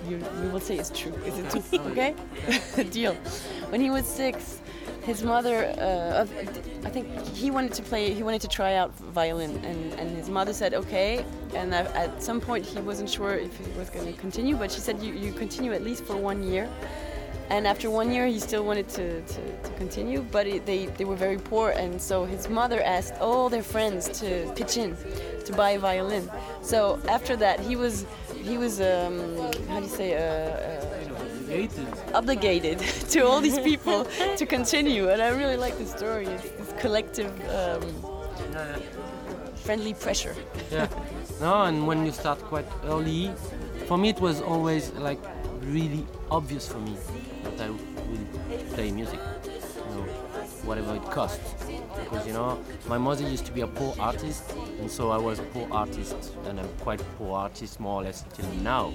you, 0.09 0.19
we 0.43 0.49
will 0.49 0.61
say 0.61 0.77
it's 0.77 0.91
true. 0.91 1.13
Is 1.27 1.39
it 1.39 1.51
true? 1.51 1.81
okay, 1.91 2.15
deal. 2.91 3.15
When 3.71 3.81
he 3.81 3.91
was 3.91 4.07
six, 4.07 4.61
his 5.05 5.23
mother, 5.23 5.75
uh, 5.79 6.27
I 6.85 6.91
think 6.91 7.09
he 7.35 7.51
wanted 7.51 7.75
to 7.75 7.83
play, 7.83 8.13
he 8.13 8.23
wanted 8.23 8.41
to 8.43 8.49
try 8.49 8.75
out 8.75 8.95
violin, 8.99 9.53
and, 9.65 9.93
and 9.95 10.17
his 10.17 10.29
mother 10.29 10.53
said 10.53 10.75
okay. 10.75 11.25
And 11.55 11.75
at 11.75 12.23
some 12.23 12.41
point 12.41 12.65
he 12.65 12.79
wasn't 12.81 13.11
sure 13.11 13.35
if 13.35 13.57
he 13.57 13.79
was 13.79 13.91
going 13.91 14.13
to 14.13 14.21
continue, 14.21 14.57
but 14.57 14.71
she 14.71 14.81
said 14.81 15.03
you, 15.03 15.13
you 15.13 15.33
continue 15.33 15.73
at 15.73 15.83
least 15.83 16.05
for 16.05 16.17
one 16.17 16.43
year 16.43 16.69
and 17.51 17.67
after 17.67 17.91
one 17.91 18.11
year 18.11 18.27
he 18.27 18.41
still 18.41 18.65
wanted 18.65 18.89
to, 18.91 19.21
to, 19.23 19.57
to 19.63 19.71
continue 19.77 20.23
but 20.33 20.47
it, 20.47 20.67
they, 20.67 20.87
they 20.87 21.05
were 21.05 21.17
very 21.17 21.39
poor. 21.39 21.71
And 21.71 22.01
so 22.01 22.25
his 22.25 22.49
mother 22.49 22.83
asked 22.83 23.15
all 23.21 23.49
their 23.49 23.63
friends 23.63 24.09
to 24.21 24.53
pitch 24.57 24.77
in 24.77 24.97
to 25.45 25.53
buy 25.53 25.71
a 25.71 25.79
violin. 25.79 26.29
So 26.63 27.01
after 27.09 27.37
that 27.37 27.61
he 27.61 27.77
was 27.77 28.05
he 28.43 28.59
was 28.59 28.81
um, 28.81 29.37
how 29.69 29.81
do 29.81 29.87
you 29.87 29.97
say 30.01 30.15
uh, 30.15 30.21
uh, 30.21 32.15
obligated 32.15 32.79
to 33.13 33.21
all 33.21 33.41
these 33.41 33.59
people 33.59 34.07
to 34.37 34.47
continue. 34.47 35.09
And 35.09 35.23
i 35.23 35.29
really 35.29 35.57
like 35.57 35.79
the 35.79 35.87
story. 35.87 36.27
It's 36.27 36.51
this 36.51 36.73
collective 36.81 37.33
um, 37.51 37.83
friendly 39.55 39.95
pressure. 39.95 40.35
Yeah. 40.71 40.89
No 41.41 41.63
and 41.63 41.87
when 41.87 42.05
you 42.07 42.13
start 42.13 42.41
quite 42.41 42.67
early 42.85 43.31
for 43.87 43.97
me 43.99 44.09
it 44.09 44.21
was 44.21 44.41
always 44.41 44.91
like 44.93 45.21
really 45.61 46.05
obvious 46.31 46.67
for 46.67 46.79
me 46.79 46.97
that 47.57 47.67
I 47.67 47.71
will 47.71 47.79
play 48.75 48.91
music, 48.91 49.21
you 49.45 49.95
know, 49.95 50.03
whatever 50.65 50.95
it 50.97 51.05
costs. 51.05 51.55
Because 52.05 52.27
you 52.27 52.33
know, 52.33 52.59
my 52.87 52.99
mother 52.99 53.29
used 53.29 53.47
to 53.47 53.53
be 53.53 53.63
a 53.63 53.67
poor 53.67 53.95
artist, 53.99 54.53
and 54.81 54.91
so 54.91 55.11
I 55.11 55.19
was 55.19 55.39
a 55.39 55.43
poor 55.43 55.67
artist, 55.71 56.17
and 56.47 56.61
I'm 56.61 56.69
quite 56.81 57.03
poor 57.19 57.37
artist 57.37 57.81
more 57.81 58.01
or 58.01 58.05
less 58.05 58.25
till 58.35 58.51
now. 58.63 58.93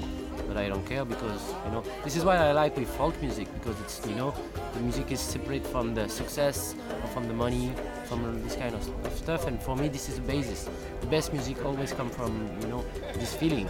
But 0.47 0.57
I 0.57 0.69
don't 0.69 0.85
care 0.85 1.05
because 1.05 1.41
you 1.65 1.71
know, 1.71 1.83
this 2.03 2.15
is 2.15 2.23
why 2.23 2.37
I 2.37 2.51
like 2.51 2.77
with 2.77 2.89
folk 2.89 3.19
music 3.21 3.47
because 3.53 3.79
it's 3.81 4.05
you 4.05 4.15
know, 4.15 4.33
the 4.73 4.79
music 4.81 5.11
is 5.11 5.19
separate 5.19 5.65
from 5.65 5.93
the 5.93 6.07
success, 6.07 6.75
from 7.13 7.27
the 7.27 7.33
money, 7.33 7.71
from 8.05 8.41
this 8.43 8.55
kind 8.55 8.75
of 8.75 8.83
stuff. 9.15 9.47
And 9.47 9.61
for 9.61 9.75
me, 9.75 9.87
this 9.87 10.09
is 10.09 10.15
the 10.15 10.21
basis. 10.21 10.69
The 11.01 11.07
best 11.07 11.33
music 11.33 11.63
always 11.65 11.91
come 11.93 12.09
from 12.09 12.49
you 12.61 12.67
know 12.67 12.85
this 13.15 13.33
feeling. 13.33 13.67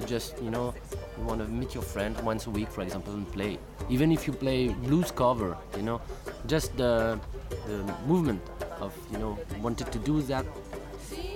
You 0.00 0.06
just 0.06 0.40
you 0.42 0.50
know 0.50 0.74
you 1.20 1.26
want 1.26 1.40
to 1.40 1.46
meet 1.46 1.74
your 1.74 1.82
friend 1.82 2.18
once 2.22 2.46
a 2.46 2.50
week, 2.50 2.70
for 2.70 2.82
example, 2.82 3.12
and 3.12 3.30
play. 3.30 3.58
Even 3.88 4.10
if 4.10 4.26
you 4.26 4.32
play 4.32 4.68
blues 4.68 5.10
cover, 5.10 5.56
you 5.76 5.82
know, 5.82 6.00
just 6.46 6.74
the, 6.76 7.20
the 7.66 7.94
movement 8.06 8.40
of, 8.80 8.94
you 9.12 9.18
know, 9.18 9.38
wanted 9.60 9.92
to 9.92 9.98
do 9.98 10.22
that. 10.22 10.46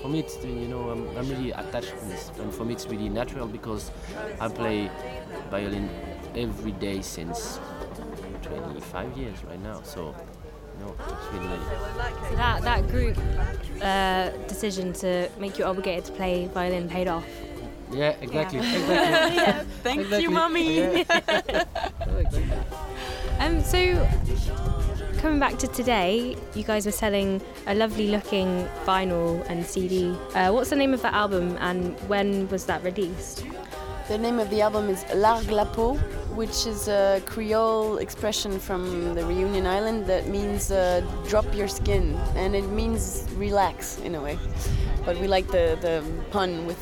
For 0.00 0.08
me, 0.08 0.20
it's, 0.20 0.42
you 0.44 0.68
know, 0.68 0.90
I'm, 0.90 1.16
I'm 1.16 1.28
really 1.28 1.50
attached 1.50 1.90
to 1.98 2.04
this. 2.06 2.30
And 2.38 2.52
for 2.52 2.64
me, 2.64 2.72
it's 2.74 2.86
really 2.86 3.08
natural 3.08 3.46
because 3.46 3.90
I 4.40 4.48
play 4.48 4.90
violin 5.50 5.90
every 6.34 6.72
day 6.72 7.02
since 7.02 7.58
25 8.42 9.18
years 9.18 9.44
right 9.44 9.62
now. 9.62 9.82
So, 9.82 10.14
you 10.78 10.84
know, 10.84 10.94
it's 10.98 11.32
really, 11.32 11.46
really 11.46 11.64
so 12.30 12.36
that, 12.36 12.62
that 12.62 12.88
group 12.88 13.18
uh, 13.82 14.30
decision 14.48 14.92
to 14.94 15.28
make 15.38 15.58
you 15.58 15.64
obligated 15.64 16.04
to 16.06 16.12
play 16.12 16.46
violin 16.46 16.88
paid 16.88 17.08
off. 17.08 17.24
Yeah, 17.94 18.16
exactly. 18.20 18.58
Yeah. 18.58 18.74
exactly. 18.74 19.36
yeah, 19.36 19.64
thank 19.82 20.00
exactly. 20.00 20.22
you, 20.22 20.30
mommy. 20.30 20.76
Yeah. 20.78 21.64
um, 23.38 23.62
so 23.62 24.08
coming 25.18 25.38
back 25.38 25.58
to 25.58 25.66
today, 25.68 26.36
you 26.54 26.64
guys 26.64 26.84
were 26.84 26.92
selling 26.92 27.40
a 27.66 27.74
lovely 27.74 28.08
looking 28.08 28.68
vinyl 28.84 29.42
and 29.48 29.64
CD. 29.64 30.10
Uh, 30.34 30.52
what's 30.52 30.70
the 30.70 30.76
name 30.76 30.92
of 30.92 31.02
that 31.02 31.14
album 31.14 31.56
and 31.60 31.98
when 32.08 32.48
was 32.48 32.66
that 32.66 32.82
released? 32.82 33.44
The 34.08 34.18
name 34.18 34.38
of 34.38 34.50
the 34.50 34.60
album 34.60 34.90
is 34.90 35.02
Largue 35.14 35.50
la 35.50 35.64
peau, 35.64 35.94
which 36.34 36.66
is 36.66 36.88
a 36.88 37.22
Creole 37.24 37.96
expression 37.96 38.58
from 38.58 39.14
the 39.14 39.24
Reunion 39.24 39.66
Island 39.66 40.04
that 40.08 40.28
means 40.28 40.70
uh, 40.70 41.00
drop 41.26 41.46
your 41.54 41.68
skin, 41.68 42.14
and 42.36 42.54
it 42.54 42.68
means 42.68 43.26
relax 43.36 43.98
in 44.00 44.14
a 44.14 44.20
way. 44.20 44.38
But 45.06 45.18
we 45.18 45.26
like 45.26 45.46
the, 45.46 45.78
the 45.80 46.04
pun 46.30 46.66
with 46.66 46.76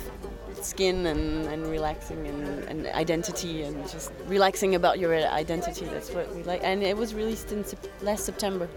skin 0.65 1.07
and, 1.07 1.47
and 1.47 1.67
relaxing 1.67 2.27
and, 2.27 2.65
and 2.65 2.87
identity 2.89 3.63
and 3.63 3.89
just 3.91 4.13
relaxing 4.27 4.75
about 4.75 4.99
your 4.99 5.15
identity. 5.15 5.85
That's 5.87 6.11
what 6.11 6.35
we 6.35 6.43
like. 6.43 6.61
And 6.63 6.83
it 6.83 6.97
was 6.97 7.15
released 7.15 7.53
in 7.53 7.65
last 8.03 8.25
September 8.25 8.69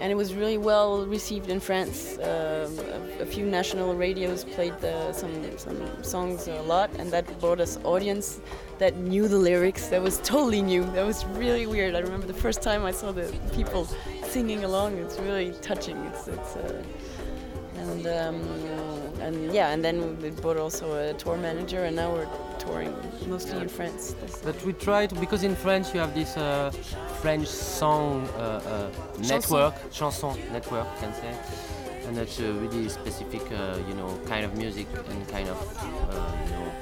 and 0.00 0.12
it 0.12 0.14
was 0.14 0.34
really 0.34 0.58
well 0.58 1.06
received 1.06 1.48
in 1.48 1.60
France. 1.60 2.18
Uh, 2.18 2.68
a, 3.18 3.22
a, 3.22 3.26
few 3.26 3.46
national 3.46 3.94
radios 3.94 4.44
played 4.44 4.78
the, 4.80 5.12
some 5.12 5.58
some 5.58 6.02
songs 6.02 6.48
a 6.48 6.60
lot, 6.62 6.90
and 6.98 7.10
that 7.12 7.24
brought 7.40 7.60
us 7.60 7.78
audience 7.84 8.40
that 8.78 8.96
knew 8.96 9.28
the 9.28 9.36
lyrics. 9.36 9.88
That 9.88 10.02
was 10.02 10.18
totally 10.18 10.62
new. 10.62 10.84
That 10.92 11.06
was 11.06 11.24
really 11.26 11.66
weird. 11.66 11.94
I 11.94 12.00
remember 12.00 12.26
the 12.26 12.34
first 12.34 12.62
time 12.62 12.84
I 12.84 12.92
saw 12.92 13.12
the 13.12 13.32
people 13.54 13.88
singing 14.24 14.64
along. 14.64 14.98
It's 14.98 15.18
really 15.18 15.52
touching. 15.62 15.96
It's 16.06 16.28
it's 16.28 16.56
uh, 16.56 16.82
and 17.78 18.06
um, 18.06 18.40
and 19.20 19.52
yeah, 19.52 19.72
and 19.72 19.84
then 19.84 20.20
we 20.20 20.30
bought 20.30 20.56
also 20.56 20.94
a 20.94 21.14
tour 21.14 21.36
manager, 21.36 21.84
and 21.84 21.96
now 21.96 22.12
we're 22.12 22.28
touring 22.58 22.94
mostly 23.26 23.58
in 23.60 23.68
France. 23.68 24.14
But 24.44 24.62
we 24.64 24.72
try 24.72 25.06
to 25.06 25.14
because 25.14 25.42
in 25.42 25.56
France 25.56 25.92
you 25.94 26.00
have 26.00 26.14
this 26.14 26.36
uh, 26.36 26.70
French 27.20 27.48
song 27.48 28.28
uh, 28.36 28.40
uh, 28.40 28.90
network, 29.18 29.74
chanson 29.90 30.36
network, 30.52 30.86
you 30.94 31.00
can 31.00 31.14
say, 31.14 31.34
and 32.06 32.16
that's 32.16 32.38
a 32.38 32.52
really 32.52 32.88
specific, 32.88 33.42
uh, 33.52 33.78
you 33.88 33.94
know, 33.94 34.18
kind 34.26 34.44
of 34.44 34.56
music 34.56 34.86
and 35.10 35.28
kind 35.28 35.48
of, 35.48 35.58
uh, 36.10 36.32
you 36.44 36.50
know, 36.52 36.72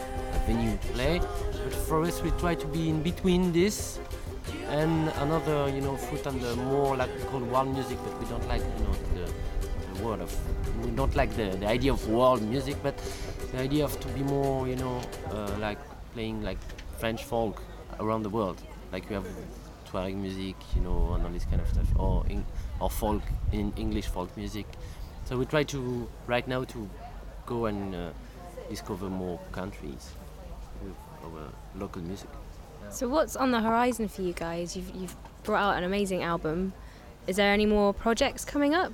venue 0.46 0.76
play. 0.92 1.20
But 1.64 1.74
for 1.86 2.02
us, 2.02 2.22
we 2.22 2.30
try 2.32 2.54
to 2.54 2.66
be 2.66 2.88
in 2.88 3.02
between 3.02 3.52
this 3.52 3.98
and 4.68 5.08
another, 5.20 5.68
you 5.70 5.80
know, 5.80 5.96
foot 5.96 6.26
on 6.26 6.40
the 6.40 6.56
more 6.56 6.96
like 6.96 7.10
called 7.28 7.44
world 7.50 7.72
music, 7.72 7.98
but 8.04 8.18
we 8.20 8.26
don't 8.26 8.46
like, 8.48 8.60
you 8.60 8.84
know, 8.84 8.94
the 10.12 10.22
of, 10.24 10.96
don't 10.96 11.14
like 11.16 11.34
the, 11.36 11.56
the 11.56 11.66
idea 11.66 11.92
of 11.92 12.08
world 12.08 12.42
music, 12.42 12.76
but 12.82 12.96
the 13.52 13.60
idea 13.60 13.84
of 13.84 13.98
to 14.00 14.08
be 14.08 14.22
more, 14.22 14.68
you 14.68 14.76
know, 14.76 15.00
uh, 15.30 15.50
like 15.58 15.78
playing 16.12 16.42
like 16.42 16.58
French 16.98 17.24
folk 17.24 17.62
around 18.00 18.22
the 18.22 18.30
world, 18.30 18.60
like 18.92 19.08
you 19.08 19.16
have 19.16 19.26
Tuareg 19.90 20.14
music, 20.14 20.56
you 20.74 20.82
know, 20.82 21.14
and 21.14 21.24
all 21.24 21.32
this 21.32 21.44
kind 21.44 21.60
of 21.60 21.68
stuff, 21.68 21.86
or 21.98 22.26
in, 22.28 22.44
or 22.80 22.90
folk 22.90 23.22
in 23.52 23.72
English 23.76 24.06
folk 24.06 24.34
music. 24.36 24.66
So 25.24 25.38
we 25.38 25.46
try 25.46 25.62
to 25.64 26.08
right 26.26 26.46
now 26.46 26.64
to 26.64 26.90
go 27.46 27.66
and 27.66 27.94
uh, 27.94 28.10
discover 28.68 29.08
more 29.08 29.38
countries 29.52 30.12
with 30.82 30.94
our 31.24 31.48
local 31.76 32.02
music. 32.02 32.28
So 32.90 33.08
what's 33.08 33.36
on 33.36 33.50
the 33.50 33.60
horizon 33.60 34.08
for 34.08 34.22
you 34.22 34.34
guys? 34.34 34.76
You've 34.76 34.94
you've 34.94 35.16
brought 35.42 35.62
out 35.62 35.78
an 35.78 35.84
amazing 35.84 36.22
album. 36.22 36.74
Is 37.26 37.36
there 37.36 37.52
any 37.52 37.64
more 37.64 37.94
projects 37.94 38.44
coming 38.44 38.74
up? 38.74 38.92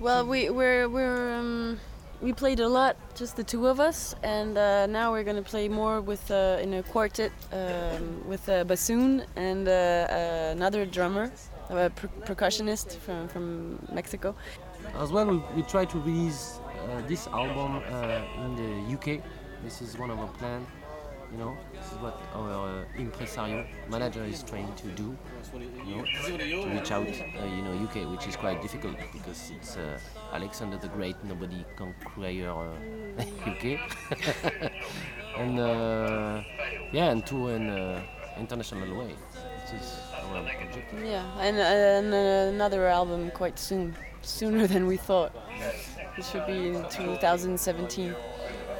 Well, 0.00 0.26
we 0.26 0.50
we're 0.50 0.88
we're 0.88 1.34
um, 1.34 1.80
we 2.20 2.32
played 2.32 2.60
a 2.60 2.68
lot, 2.68 2.96
just 3.14 3.36
the 3.36 3.44
two 3.44 3.66
of 3.66 3.80
us, 3.80 4.14
and 4.22 4.56
uh, 4.56 4.86
now 4.86 5.12
we're 5.12 5.24
gonna 5.24 5.42
play 5.42 5.68
more 5.68 6.00
with 6.00 6.30
uh, 6.30 6.58
in 6.62 6.74
a 6.74 6.82
quartet 6.82 7.32
um, 7.52 8.26
with 8.28 8.48
a 8.48 8.64
bassoon 8.64 9.24
and 9.36 9.68
uh, 9.68 9.72
uh 9.72 10.52
another 10.52 10.86
drummer, 10.86 11.30
a 11.70 11.90
per 11.90 12.08
percussionist 12.24 12.96
from 12.98 13.28
from 13.28 13.78
Mexico. 13.92 14.34
As 14.98 15.10
well, 15.10 15.26
we, 15.26 15.38
we 15.56 15.62
try 15.62 15.84
to 15.84 15.98
release 16.00 16.60
uh, 16.60 17.00
this 17.08 17.26
album 17.28 17.82
uh, 17.90 18.44
in 18.44 18.56
the 18.56 18.94
UK. 18.94 19.22
This 19.62 19.80
is 19.80 19.98
one 19.98 20.10
of 20.10 20.18
our 20.18 20.32
plans 20.38 20.68
you 21.34 21.40
know, 21.40 21.56
this 21.72 21.86
is 21.90 21.98
what 21.98 22.20
our 22.34 22.63
impresario 23.04 23.66
manager 23.90 24.24
is 24.24 24.42
trying 24.42 24.72
to 24.74 24.88
do. 24.88 25.16
You 25.86 25.96
know, 25.96 26.04
to 26.04 26.68
reach 26.74 26.90
out, 26.90 27.06
uh, 27.06 27.44
you 27.56 27.62
know, 27.62 27.74
UK, 27.84 28.10
which 28.10 28.26
is 28.26 28.36
quite 28.36 28.60
difficult 28.62 28.96
because 29.12 29.52
it's 29.54 29.76
uh, 29.76 29.98
Alexander 30.32 30.78
the 30.78 30.88
Great. 30.88 31.16
Nobody 31.24 31.64
can 31.76 31.94
conquer 32.02 32.24
UK, 33.52 33.64
and 35.38 35.60
uh, 35.60 36.42
yeah, 36.92 37.10
and 37.12 37.26
to 37.26 37.48
an 37.48 37.70
uh, 37.70 38.02
international 38.38 38.98
way. 38.98 39.14
This 39.60 39.82
is 39.82 39.98
our 40.22 40.38
objective. 40.38 41.04
Yeah, 41.04 41.24
and, 41.40 41.56
and 41.56 42.14
another 42.54 42.86
album 42.86 43.30
quite 43.30 43.58
soon, 43.58 43.94
sooner 44.22 44.66
than 44.66 44.86
we 44.86 44.96
thought. 44.96 45.32
It 46.16 46.24
should 46.24 46.46
be 46.46 46.68
in 46.68 46.82
2017. 46.90 48.14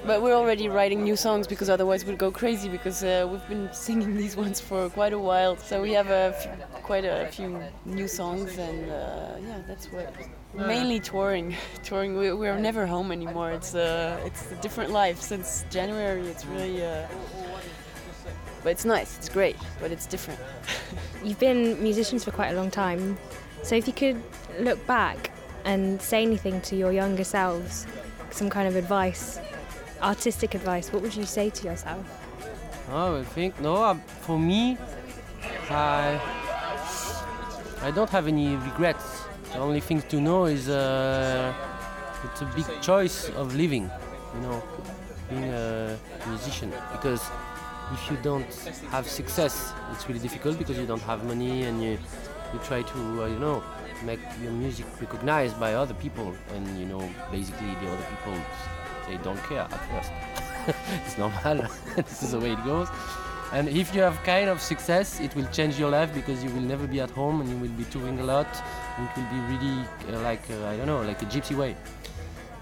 But 0.07 0.21
we're 0.21 0.35
already 0.35 0.69
writing 0.69 1.03
new 1.03 1.17
songs 1.17 1.47
because 1.47 1.71
otherwise 1.71 2.05
we'd 2.05 2.19
go 2.19 2.31
crazy 2.31 2.69
because 2.69 3.03
uh, 3.03 3.27
we've 3.31 3.49
been 3.49 3.73
singing 3.73 4.15
these 4.17 4.37
ones 4.37 4.61
for 4.61 4.91
quite 4.91 5.15
a 5.15 5.19
while. 5.19 5.57
So 5.57 5.81
we 5.81 5.93
have 5.93 6.11
a 6.11 6.35
quite 6.83 7.07
a 7.07 7.29
few 7.33 7.59
new 7.87 8.07
songs 8.07 8.59
and 8.59 8.91
uh, 8.91 9.37
yeah, 9.41 9.63
that's 9.67 9.91
what. 9.91 10.15
Mainly 10.53 11.01
touring, 11.01 11.57
touring. 11.83 12.19
We, 12.19 12.33
we're 12.35 12.59
never 12.59 12.87
home 12.87 13.13
anymore. 13.13 13.53
It's 13.53 13.75
uh, 13.75 14.21
it's 14.27 14.53
a 14.53 14.57
different 14.57 14.91
life 14.91 15.21
since 15.21 15.65
January. 15.71 16.29
It's 16.29 16.45
really. 16.45 16.85
Uh, 16.85 17.07
but 18.63 18.71
it's 18.71 18.85
nice. 18.85 19.17
It's 19.17 19.31
great, 19.31 19.57
but 19.81 19.91
it's 19.91 20.07
different. 20.07 20.39
You've 21.25 21.41
been 21.41 21.83
musicians 21.83 22.25
for 22.25 22.31
quite 22.31 22.51
a 22.51 22.57
long 22.57 22.71
time, 22.71 23.17
so 23.63 23.75
if 23.75 23.87
you 23.87 23.95
could 23.95 24.23
look 24.61 24.87
back 24.87 25.31
and 25.65 26.01
say 26.01 26.23
anything 26.23 26.61
to 26.61 26.77
your 26.77 26.93
younger 26.93 27.25
selves, 27.25 27.87
some 28.31 28.51
kind 28.51 28.69
of 28.69 28.77
advice 28.77 29.41
artistic 30.01 30.55
advice, 30.55 30.93
what 30.93 31.03
would 31.03 31.15
you 31.15 31.25
say 31.25 31.51
to 31.51 31.65
yourself? 31.67 32.05
Oh, 32.91 33.21
I 33.21 33.25
think 33.25 33.59
no. 33.61 33.77
Uh, 33.77 33.95
for 34.27 34.39
me, 34.39 34.77
I 35.71 36.21
I 37.83 37.91
don't 37.91 38.11
have 38.11 38.27
any 38.29 38.57
regrets. 38.57 39.25
The 39.53 39.59
only 39.59 39.81
thing 39.81 40.03
to 40.03 40.21
know 40.21 40.47
is 40.47 40.69
uh, 40.69 41.53
it's 42.25 42.43
a 42.43 42.47
big 42.57 42.67
choice 42.83 43.31
of 43.31 43.55
living. 43.55 43.91
You 44.35 44.41
know, 44.43 44.63
being 45.31 45.45
a 45.45 45.97
musician 46.27 46.73
because 46.93 47.23
if 47.93 48.11
you 48.11 48.17
don't 48.23 48.53
have 48.91 49.09
success, 49.09 49.73
it's 49.93 50.07
really 50.09 50.21
difficult 50.21 50.59
because 50.59 50.79
you 50.79 50.87
don't 50.87 51.03
have 51.03 51.25
money 51.25 51.65
and 51.65 51.83
you 51.83 51.99
you 52.53 52.61
try 52.65 52.83
to 52.83 52.99
uh, 53.23 53.27
you 53.27 53.39
know 53.39 53.63
make 54.05 54.21
your 54.43 54.53
music 54.53 54.87
recognized 55.01 55.59
by 55.59 55.75
other 55.75 55.95
people 55.95 56.35
and 56.55 56.79
you 56.79 56.87
know 56.87 57.03
basically 57.31 57.73
the 57.83 57.89
other 57.91 58.07
people 58.13 58.37
they 59.09 59.17
don't 59.19 59.43
care 59.45 59.61
at 59.61 59.81
first. 59.91 60.13
it's 61.07 61.19
normal. 61.19 61.67
this 61.97 62.23
is 62.23 62.33
the 62.33 62.41
way 62.41 62.53
it 62.53 62.65
goes. 62.65 62.89
And 63.53 63.69
if 63.69 63.95
you 63.95 64.01
have 64.01 64.21
kind 64.25 64.49
of 64.49 64.61
success, 64.61 65.21
it 65.21 65.35
will 65.37 65.47
change 65.53 65.79
your 65.79 65.91
life 65.91 66.13
because 66.13 66.43
you 66.43 66.51
will 66.51 66.63
never 66.63 66.87
be 66.87 67.01
at 67.01 67.11
home 67.11 67.41
and 67.41 67.49
you 67.49 67.57
will 67.57 67.77
be 67.77 67.85
touring 67.85 68.19
a 68.19 68.25
lot. 68.25 68.49
It 68.99 69.17
will 69.17 69.31
be 69.31 69.41
really 69.53 69.85
uh, 70.11 70.21
like 70.23 70.43
uh, 70.51 70.67
I 70.67 70.77
don't 70.77 70.87
know, 70.87 71.03
like 71.03 71.23
a 71.23 71.27
gypsy 71.27 71.57
way. 71.57 71.77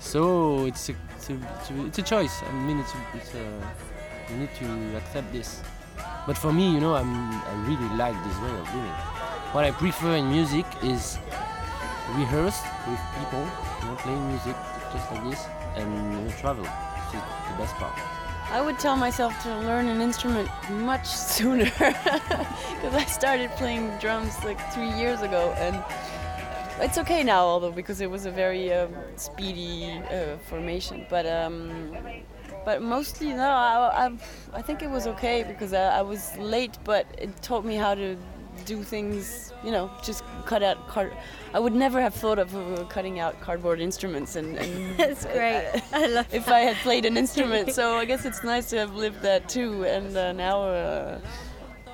So 0.00 0.66
it's 0.66 0.88
a, 0.88 0.94
it's 1.16 1.31
a, 1.31 1.38
it's 1.87 1.98
a, 1.98 2.02
choice. 2.02 2.42
I 2.42 2.52
mean, 2.52 2.81
it's 2.81 2.92
a, 2.92 2.98
it's 3.14 3.35
a, 3.35 4.33
you 4.33 4.40
need 4.40 4.55
to 4.59 4.96
accept 4.96 5.33
this. 5.33 5.62
But 6.26 6.37
for 6.37 6.52
me, 6.52 6.74
you 6.74 6.81
know, 6.81 6.94
I'm, 6.94 7.33
I 7.33 7.55
really 7.66 7.96
like 7.96 8.16
this 8.24 8.37
way 8.40 8.50
of 8.50 8.74
living. 8.74 8.98
What 9.52 9.64
I 9.64 9.70
prefer 9.70 10.16
in 10.16 10.28
music 10.28 10.66
is 10.83 11.18
rehearse 12.16 12.61
with 12.88 13.00
people, 13.18 13.46
you 13.81 13.87
know, 13.87 13.96
playing 13.96 14.28
music 14.28 14.57
just 14.92 15.11
like 15.11 15.24
this, 15.31 15.46
and 15.76 16.28
you 16.28 16.35
travel. 16.37 16.64
Which 16.64 17.14
is 17.16 17.22
the 17.50 17.59
best 17.59 17.74
part. 17.76 17.98
I 18.50 18.61
would 18.61 18.78
tell 18.78 18.96
myself 18.96 19.40
to 19.44 19.59
learn 19.61 19.88
an 19.88 20.02
instrument 20.02 20.48
much 20.70 21.07
sooner 21.37 21.64
because 21.64 22.94
I 22.94 23.05
started 23.07 23.50
playing 23.52 23.96
drums 23.98 24.44
like 24.44 24.61
three 24.74 24.92
years 24.92 25.22
ago 25.22 25.55
and 25.57 25.83
it's 26.81 26.98
okay 26.98 27.22
now 27.22 27.46
although 27.46 27.70
because 27.70 28.02
it 28.02 28.11
was 28.11 28.26
a 28.26 28.31
very 28.31 28.72
um, 28.72 28.92
speedy 29.16 29.90
uh, 30.11 30.37
formation 30.48 31.07
but 31.09 31.24
um, 31.24 31.96
but 32.64 32.83
mostly 32.83 33.28
no 33.28 33.48
I, 33.48 34.07
I, 34.07 34.12
I, 34.52 34.62
think 34.62 34.83
it 34.83 34.90
was 34.90 35.07
okay 35.07 35.44
because 35.44 35.72
I, 35.72 35.98
I 35.98 36.02
was 36.02 36.37
late 36.37 36.76
but 36.85 37.07
it 37.16 37.31
taught 37.40 37.64
me 37.64 37.76
how 37.76 37.94
to 37.94 38.16
do 38.65 38.83
things, 38.83 39.53
you 39.65 39.71
know, 39.71 39.91
just 40.03 40.25
cut 40.45 40.62
out 40.62 40.88
card. 40.88 41.12
I 41.55 41.59
would 41.59 41.75
never 41.75 42.01
have 42.01 42.15
thought 42.15 42.38
of 42.38 42.55
uh, 42.55 42.85
cutting 42.85 43.19
out 43.19 43.41
cardboard 43.41 43.81
instruments, 43.81 44.37
and, 44.37 44.57
and 44.57 44.97
that's 44.99 45.25
great. 45.25 45.83
I 45.93 46.07
love 46.07 46.33
if 46.33 46.47
that. 46.47 46.55
I 46.55 46.61
had 46.61 46.77
played 46.77 47.05
an 47.05 47.17
instrument. 47.17 47.73
so 47.73 47.95
I 47.99 48.05
guess 48.05 48.25
it's 48.25 48.45
nice 48.45 48.71
to 48.71 48.79
have 48.79 48.95
lived 48.95 49.21
that 49.23 49.49
too. 49.49 49.85
And 49.85 50.17
uh, 50.17 50.33
now, 50.33 50.62
uh, 50.62 51.21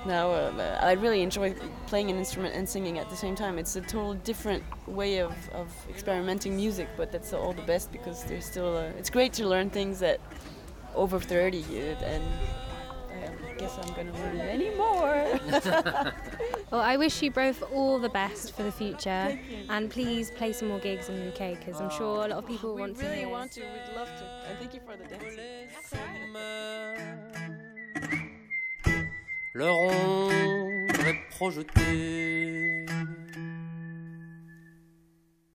now 0.07 0.31
uh, 0.31 0.79
I 0.83 0.93
really 0.93 1.23
enjoy 1.23 1.55
playing 1.87 2.11
an 2.11 2.17
instrument 2.17 2.55
and 2.55 2.69
singing 2.69 2.99
at 2.99 3.09
the 3.11 3.17
same 3.17 3.35
time. 3.35 3.59
It's 3.59 3.77
a 3.77 3.81
total 3.81 4.15
different 4.15 4.63
way 4.87 5.19
of, 5.19 5.33
of 5.51 5.73
experimenting 5.89 6.57
music, 6.57 6.89
but 6.97 7.13
that's 7.13 7.33
all 7.33 7.53
the 7.53 7.63
best 7.63 7.93
because 7.93 8.25
there's 8.25 8.45
still. 8.45 8.77
Uh, 8.77 8.91
it's 8.99 9.11
great 9.11 9.33
to 9.35 9.47
learn 9.47 9.71
things 9.71 10.01
that 10.01 10.21
over 10.95 11.21
30 11.21 11.63
uh, 11.63 12.05
and 12.05 12.25
guess 13.59 13.79
I'm 13.83 13.93
going 13.95 14.07
to 14.07 14.13
learn 14.13 14.39
many 14.39 14.71
more. 14.71 15.39
well, 16.71 16.81
I 16.81 16.97
wish 16.97 17.23
you 17.23 17.31
both 17.31 17.63
all 17.73 17.99
the 17.99 18.09
best 18.09 18.55
for 18.55 18.63
the 18.63 18.73
future, 18.73 19.39
and 19.69 19.91
please 19.91 20.31
play 20.31 20.53
some 20.53 20.69
more 20.69 20.79
gigs 20.79 21.09
in 21.09 21.19
the 21.19 21.29
UK 21.33 21.59
because 21.59 21.81
I'm 21.81 21.91
sure 21.91 22.25
a 22.25 22.29
lot 22.29 22.31
of 22.31 22.47
people 22.47 22.75
we 22.75 22.81
want 22.81 22.97
really 22.99 23.09
to. 23.09 23.11
We 23.11 23.21
really 23.21 23.33
want 23.33 23.53
to. 23.53 23.61
We'd 23.61 23.97
love 23.97 24.09
to. 24.09 24.25
And 24.49 24.59
thank 24.59 24.75
you 24.75 24.81
for 24.87 24.97
the 24.97 25.05
dance. 25.05 25.39
leur 29.55 29.77
ombre 29.77 31.09
est 31.09 31.19
projetée 31.31 32.68